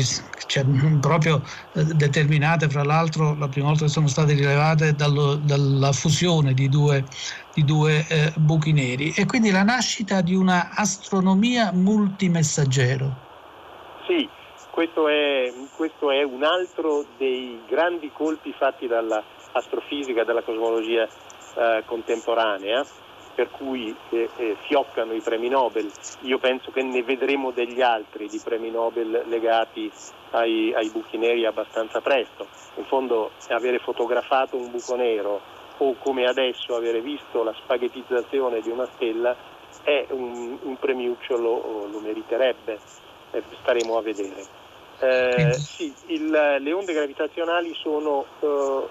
cioè, 0.47 0.65
proprio 0.99 1.41
eh, 1.73 1.83
determinate 1.83 2.69
fra 2.69 2.83
l'altro 2.83 3.35
la 3.35 3.47
prima 3.47 3.67
volta 3.67 3.85
che 3.85 3.91
sono 3.91 4.07
state 4.07 4.33
rilevate 4.33 4.93
dallo, 4.93 5.35
dalla 5.35 5.91
fusione 5.91 6.53
di 6.53 6.69
due, 6.69 7.03
di 7.53 7.63
due 7.63 8.05
eh, 8.09 8.33
buchi 8.37 8.71
neri 8.71 9.13
e 9.15 9.25
quindi 9.25 9.51
la 9.51 9.63
nascita 9.63 10.21
di 10.21 10.33
una 10.33 10.71
astronomia 10.73 11.71
multimessaggero. 11.71 13.21
Sì, 14.07 14.27
questo 14.71 15.07
è, 15.07 15.53
questo 15.75 16.11
è, 16.11 16.23
un 16.23 16.43
altro 16.43 17.05
dei 17.17 17.59
grandi 17.69 18.11
colpi 18.11 18.53
fatti 18.57 18.87
dall'astrofisica, 18.87 20.23
dalla 20.23 20.41
cosmologia 20.41 21.03
eh, 21.03 21.83
contemporanea, 21.85 22.83
per 23.33 23.49
cui 23.49 23.95
eh, 24.09 24.29
eh, 24.37 24.55
fioccano 24.61 25.13
i 25.13 25.21
premi 25.21 25.49
Nobel. 25.49 25.89
Io 26.21 26.37
penso 26.39 26.71
che 26.71 26.81
ne 26.83 27.03
vedremo 27.03 27.51
degli 27.51 27.81
altri 27.81 28.27
di 28.27 28.39
premi 28.43 28.69
Nobel 28.69 29.23
legati 29.27 29.91
ai, 30.31 30.73
ai 30.73 30.89
buchi 30.89 31.17
neri 31.17 31.45
abbastanza 31.45 32.01
presto. 32.01 32.47
In 32.75 32.85
fondo 32.85 33.31
avere 33.49 33.79
fotografato 33.79 34.55
un 34.55 34.71
buco 34.71 34.95
nero 34.95 35.41
o 35.77 35.95
come 35.99 36.25
adesso 36.25 36.75
avere 36.75 37.01
visto 37.01 37.43
la 37.43 37.53
spaghettizzazione 37.53 38.61
di 38.61 38.69
una 38.69 38.87
stella 38.93 39.35
è 39.83 40.05
un, 40.09 40.57
un 40.61 40.77
premiuccio 40.77 41.37
lo, 41.37 41.87
lo 41.91 41.99
meriterebbe, 41.99 42.79
eh, 43.31 43.43
staremo 43.61 43.97
a 43.97 44.01
vedere. 44.01 44.61
Eh, 44.99 45.53
sì, 45.53 45.93
il, 46.07 46.29
le 46.29 46.71
onde 46.71 46.93
gravitazionali 46.93 47.73
sono 47.75 48.25
eh, 48.39 48.83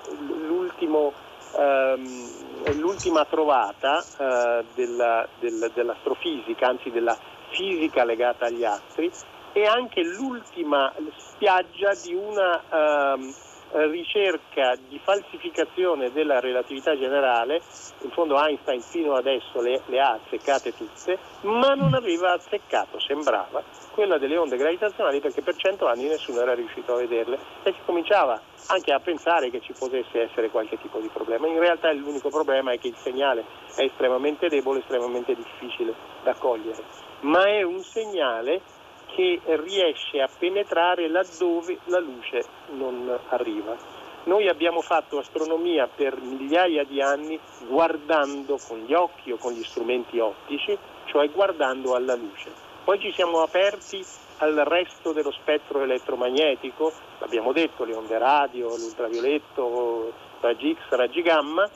l'ultimo, 0.47 1.13
ehm, 1.57 2.73
l'ultima 2.79 3.25
trovata 3.25 4.05
eh, 4.17 4.65
della, 4.75 5.27
del, 5.41 5.71
dell'astrofisica, 5.75 6.69
anzi 6.69 6.91
della 6.91 7.17
fisica 7.51 8.05
legata 8.05 8.47
agli 8.47 8.65
astri 8.65 9.11
e 9.53 9.67
anche 9.67 10.03
l'ultima 10.03 10.93
spiaggia 11.17 11.95
di 12.03 12.15
una 12.15 12.61
ehm, 12.71 13.35
ricerca 13.73 14.77
di 14.89 15.01
falsificazione 15.03 16.13
della 16.13 16.41
relatività 16.41 16.97
generale, 16.97 17.61
in 18.03 18.11
fondo 18.11 18.39
Einstein 18.39 18.81
fino 18.81 19.15
adesso 19.15 19.61
le, 19.61 19.81
le, 19.87 20.01
ha 20.01 20.19
azzeccate 20.23 20.77
tutte, 20.77 21.19
ma 21.43 21.75
non 21.75 21.95
aveva 21.95 22.33
azzeccato, 22.33 23.01
sembrava, 23.01 23.63
quella 23.93 24.19
delle 24.19 24.37
onde 24.37 24.57
gravitazionali 24.57 25.21
perché 25.21 25.43
per 25.43 25.57
cento 25.57 25.87
anni 25.87 26.07
nessuno 26.07 26.41
era 26.41 26.55
riuscito 26.55 26.95
a 26.95 26.99
vederle 26.99 27.39
e 27.63 27.73
si 27.73 27.79
cominciava 27.85 28.41
anche 28.69 28.93
a 28.93 29.01
pensare 29.01 29.51
che 29.51 29.61
ci 29.61 29.73
potesse 29.73 30.23
essere 30.23 30.51
qualche 30.51 30.79
tipo 30.79 30.99
di 30.99 31.09
problema. 31.09 31.47
In 31.47 31.59
realtà 31.59 31.93
l'unico 31.93 32.29
problema 32.29 32.73
è 32.73 32.79
che 32.79 32.89
il 32.89 32.97
segnale 32.97 33.45
è 33.75 33.83
estremamente 33.83 34.49
debole, 34.49 34.81
estremamente 34.81 35.35
difficile 35.35 35.95
da 36.23 36.35
cogliere, 36.35 36.83
ma 37.21 37.45
è 37.47 37.63
un 37.63 37.83
segnale 37.83 38.72
che 39.15 39.41
riesce 39.45 40.21
a 40.21 40.29
penetrare 40.39 41.09
laddove 41.09 41.79
la 41.85 41.99
luce 41.99 42.45
non 42.71 43.19
arriva. 43.29 43.77
Noi 44.25 44.49
abbiamo 44.49 44.81
fatto 44.81 45.19
astronomia 45.19 45.89
per 45.89 46.21
migliaia 46.21 46.85
di 46.85 47.01
anni 47.01 47.39
guardando 47.67 48.59
con 48.67 48.79
gli 48.87 48.95
occhi 48.95 49.33
o 49.33 49.37
con 49.37 49.53
gli 49.53 49.65
strumenti 49.65 50.19
ottici, 50.19 50.77
cioè 51.07 51.29
guardando 51.31 51.95
alla 51.95 52.15
luce. 52.15 52.51
Poi 52.85 53.01
ci 53.01 53.13
siamo 53.13 53.43
aperti 53.43 54.05
al 54.39 54.55
resto 54.55 55.13
dello 55.13 55.33
spettro 55.33 55.83
elettromagnetico, 55.83 56.93
l'abbiamo 57.19 57.53
detto, 57.53 57.85
le 57.85 57.95
onde 57.95 58.19
radio, 58.19 58.69
l'ultravioletto, 58.69 60.13
raggi 60.41 60.75
X, 60.75 60.95
raggi 60.95 61.23
gamma, 61.23 61.69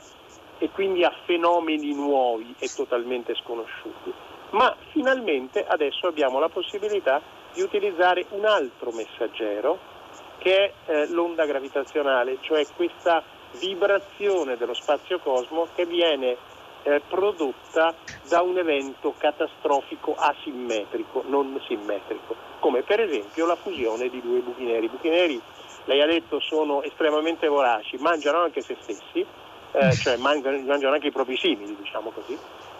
e 0.57 0.69
quindi 0.71 1.03
a 1.03 1.13
fenomeni 1.25 1.93
nuovi 1.93 2.55
e 2.59 2.67
totalmente 2.73 3.35
sconosciuti 3.35 4.35
ma 4.51 4.75
finalmente 4.91 5.65
adesso 5.65 6.07
abbiamo 6.07 6.39
la 6.39 6.49
possibilità 6.49 7.21
di 7.53 7.61
utilizzare 7.61 8.25
un 8.29 8.45
altro 8.45 8.91
messaggero 8.91 9.95
che 10.37 10.55
è 10.55 10.91
eh, 10.91 11.07
l'onda 11.09 11.45
gravitazionale, 11.45 12.37
cioè 12.41 12.65
questa 12.75 13.23
vibrazione 13.59 14.57
dello 14.57 14.73
spazio-cosmo 14.73 15.67
che 15.73 15.85
viene 15.85 16.37
eh, 16.83 17.01
prodotta 17.07 17.93
da 18.27 18.41
un 18.41 18.57
evento 18.57 19.13
catastrofico 19.17 20.15
asimmetrico, 20.15 21.23
non 21.27 21.59
simmetrico, 21.67 22.35
come 22.59 22.83
per 22.83 23.01
esempio 23.01 23.45
la 23.45 23.55
fusione 23.55 24.09
di 24.09 24.21
due 24.21 24.39
buchi 24.39 24.63
neri. 24.63 24.85
I 24.85 24.89
buchi 24.89 25.09
neri, 25.09 25.41
lei 25.85 26.01
ha 26.01 26.05
detto, 26.05 26.39
sono 26.39 26.81
estremamente 26.83 27.47
voraci, 27.47 27.97
mangiano 27.97 28.39
anche 28.39 28.61
se 28.61 28.77
stessi, 28.79 29.25
eh, 29.71 29.91
cioè 29.93 30.17
mangiano, 30.17 30.57
mangiano 30.59 30.93
anche 30.93 31.07
i 31.07 31.11
propri 31.11 31.37
simili, 31.37 31.75
diciamo 31.75 32.11
così, 32.11 32.37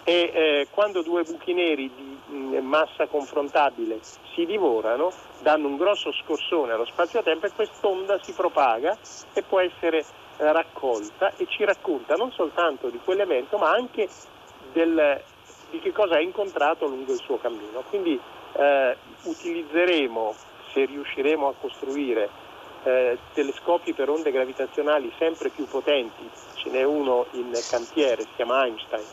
e 0.08 0.30
eh, 0.32 0.68
quando 0.70 1.02
due 1.02 1.22
buchi 1.22 1.52
neri 1.52 1.92
di 1.94 2.18
mm, 2.30 2.66
massa 2.66 3.06
confrontabile 3.08 4.00
si 4.32 4.46
divorano 4.46 5.12
danno 5.40 5.68
un 5.68 5.76
grosso 5.76 6.12
scossone 6.12 6.72
allo 6.72 6.86
spazio-tempo 6.86 7.44
e 7.44 7.52
quest'onda 7.54 8.18
si 8.22 8.32
propaga 8.32 8.96
e 9.34 9.42
può 9.42 9.60
essere 9.60 9.98
eh, 9.98 10.50
raccolta 10.50 11.34
e 11.36 11.46
ci 11.46 11.62
racconta 11.62 12.14
non 12.14 12.32
soltanto 12.32 12.88
di 12.88 12.98
quell'evento 13.04 13.58
ma 13.58 13.70
anche 13.70 14.08
del, 14.72 15.22
di 15.68 15.78
che 15.78 15.92
cosa 15.92 16.14
ha 16.14 16.20
incontrato 16.20 16.86
lungo 16.86 17.12
il 17.12 17.20
suo 17.20 17.36
cammino. 17.36 17.82
Quindi 17.90 18.18
eh, 18.52 18.96
utilizzeremo, 19.24 20.34
se 20.72 20.86
riusciremo 20.86 21.48
a 21.48 21.54
costruire, 21.60 22.30
eh, 22.84 23.18
telescopi 23.34 23.92
per 23.92 24.08
onde 24.08 24.30
gravitazionali 24.30 25.12
sempre 25.18 25.50
più 25.50 25.66
potenti, 25.66 26.30
ce 26.54 26.70
n'è 26.70 26.82
uno 26.82 27.26
in 27.32 27.52
cantiere, 27.68 28.22
si 28.22 28.28
chiama 28.36 28.64
Einstein, 28.64 29.04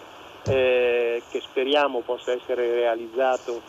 eh, 0.47 1.21
che 1.29 1.41
speriamo 1.41 2.01
possa 2.01 2.31
essere 2.31 2.71
realizzato 2.73 3.61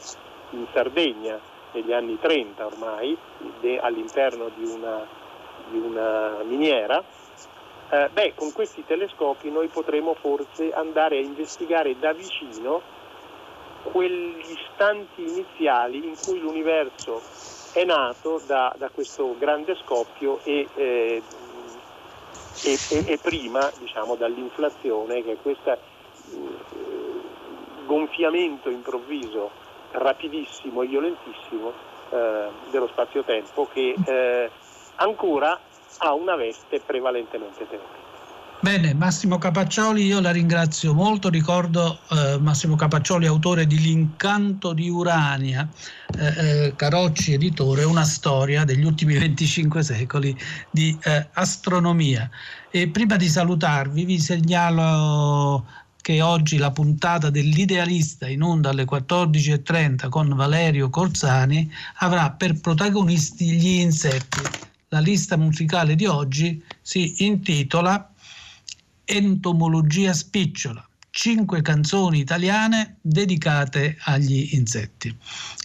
in 0.50 0.66
Sardegna 0.72 1.38
negli 1.72 1.92
anni 1.92 2.18
30 2.18 2.66
ormai, 2.66 3.16
de, 3.60 3.78
all'interno 3.78 4.50
di 4.54 4.64
una, 4.64 5.06
di 5.70 5.78
una 5.78 6.42
miniera, 6.44 7.02
eh, 7.88 8.08
beh, 8.12 8.34
con 8.34 8.52
questi 8.52 8.84
telescopi 8.84 9.50
noi 9.50 9.68
potremo 9.68 10.14
forse 10.14 10.72
andare 10.72 11.18
a 11.18 11.20
investigare 11.20 11.96
da 11.98 12.12
vicino 12.12 12.82
quegli 13.82 14.50
istanti 14.50 15.22
iniziali 15.22 16.04
in 16.04 16.14
cui 16.20 16.40
l'universo 16.40 17.22
è 17.72 17.84
nato 17.84 18.40
da, 18.46 18.74
da 18.76 18.88
questo 18.88 19.36
grande 19.38 19.76
scoppio 19.76 20.40
e, 20.42 20.66
eh, 20.74 21.22
e, 22.64 22.78
e, 22.90 23.04
e 23.06 23.18
prima 23.18 23.70
diciamo, 23.78 24.16
dall'inflazione 24.16 25.22
che 25.22 25.32
è 25.32 25.36
questa 25.40 25.78
gonfiamento 27.86 28.68
improvviso, 28.68 29.50
rapidissimo 29.92 30.82
e 30.82 30.86
violentissimo 30.86 31.72
eh, 32.10 32.48
dello 32.70 32.88
spazio-tempo 32.88 33.68
che 33.72 33.94
eh, 34.04 34.50
ancora 34.96 35.58
ha 35.98 36.12
una 36.12 36.36
veste 36.36 36.80
prevalentemente 36.80 37.66
teorica. 37.68 38.04
Bene, 38.58 38.94
Massimo 38.94 39.36
Capaccioli, 39.36 40.06
io 40.06 40.18
la 40.20 40.30
ringrazio 40.30 40.94
molto, 40.94 41.28
ricordo 41.28 41.98
eh, 42.10 42.38
Massimo 42.40 42.74
Capaccioli, 42.74 43.26
autore 43.26 43.66
di 43.66 43.78
L'incanto 43.78 44.72
di 44.72 44.88
Urania, 44.88 45.68
eh, 46.18 46.64
eh 46.64 46.72
Carocci 46.74 47.34
editore, 47.34 47.84
una 47.84 48.04
storia 48.04 48.64
degli 48.64 48.84
ultimi 48.84 49.14
25 49.20 49.82
secoli 49.82 50.36
di 50.70 50.98
eh, 51.02 51.28
astronomia. 51.34 52.28
E 52.70 52.88
prima 52.88 53.16
di 53.16 53.28
salutarvi 53.28 54.04
vi 54.04 54.18
segnalo 54.18 55.64
che 56.06 56.22
oggi 56.22 56.56
la 56.56 56.70
puntata 56.70 57.30
dell'Idealista 57.30 58.28
in 58.28 58.42
onda 58.42 58.68
alle 58.68 58.84
14.30 58.84 60.08
con 60.08 60.28
Valerio 60.36 60.88
Corsani 60.88 61.68
avrà 61.96 62.30
per 62.30 62.60
protagonisti 62.60 63.50
gli 63.50 63.80
insetti. 63.80 64.38
La 64.90 65.00
lista 65.00 65.36
musicale 65.36 65.96
di 65.96 66.06
oggi 66.06 66.64
si 66.80 67.24
intitola 67.24 68.08
Entomologia 69.04 70.12
spicciola, 70.12 70.88
cinque 71.10 71.60
canzoni 71.60 72.20
italiane 72.20 72.98
dedicate 73.00 73.96
agli 74.02 74.50
insetti. 74.52 75.12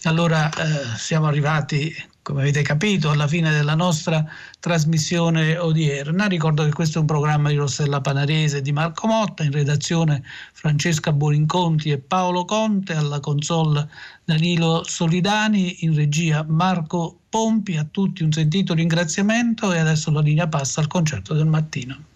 Allora 0.06 0.49
eh, 0.49 0.97
siamo 0.97 1.27
arrivati 1.27 1.93
come 2.23 2.41
avete 2.41 2.62
capito, 2.62 3.10
alla 3.10 3.27
fine 3.27 3.51
della 3.51 3.75
nostra 3.75 4.25
trasmissione 4.60 5.57
odierna. 5.57 6.27
Ricordo 6.27 6.63
che 6.63 6.71
questo 6.71 6.97
è 6.97 7.01
un 7.01 7.07
programma 7.07 7.49
di 7.49 7.55
Rossella 7.55 8.01
Panarese 8.01 8.62
di 8.62 8.71
Marco 8.71 9.07
Motta, 9.07 9.43
in 9.43 9.51
redazione 9.51 10.23
Francesca 10.53 11.12
Buorinconti 11.12 11.89
e 11.89 11.97
Paolo 11.97 12.45
Conte, 12.45 12.93
alla 12.93 13.19
console 13.19 13.89
Danilo 14.23 14.84
Solidani, 14.86 15.84
in 15.84 15.95
regia 15.95 16.45
Marco 16.47 17.19
Pompi. 17.29 17.77
A 17.77 17.88
tutti 17.89 18.23
un 18.23 18.31
sentito 18.31 18.73
ringraziamento 18.73 19.73
e 19.73 19.79
adesso 19.79 20.12
la 20.12 20.21
linea 20.21 20.47
passa 20.47 20.81
al 20.81 20.88
concerto 20.88 21.34
del 21.34 21.47
mattino. 21.47 22.12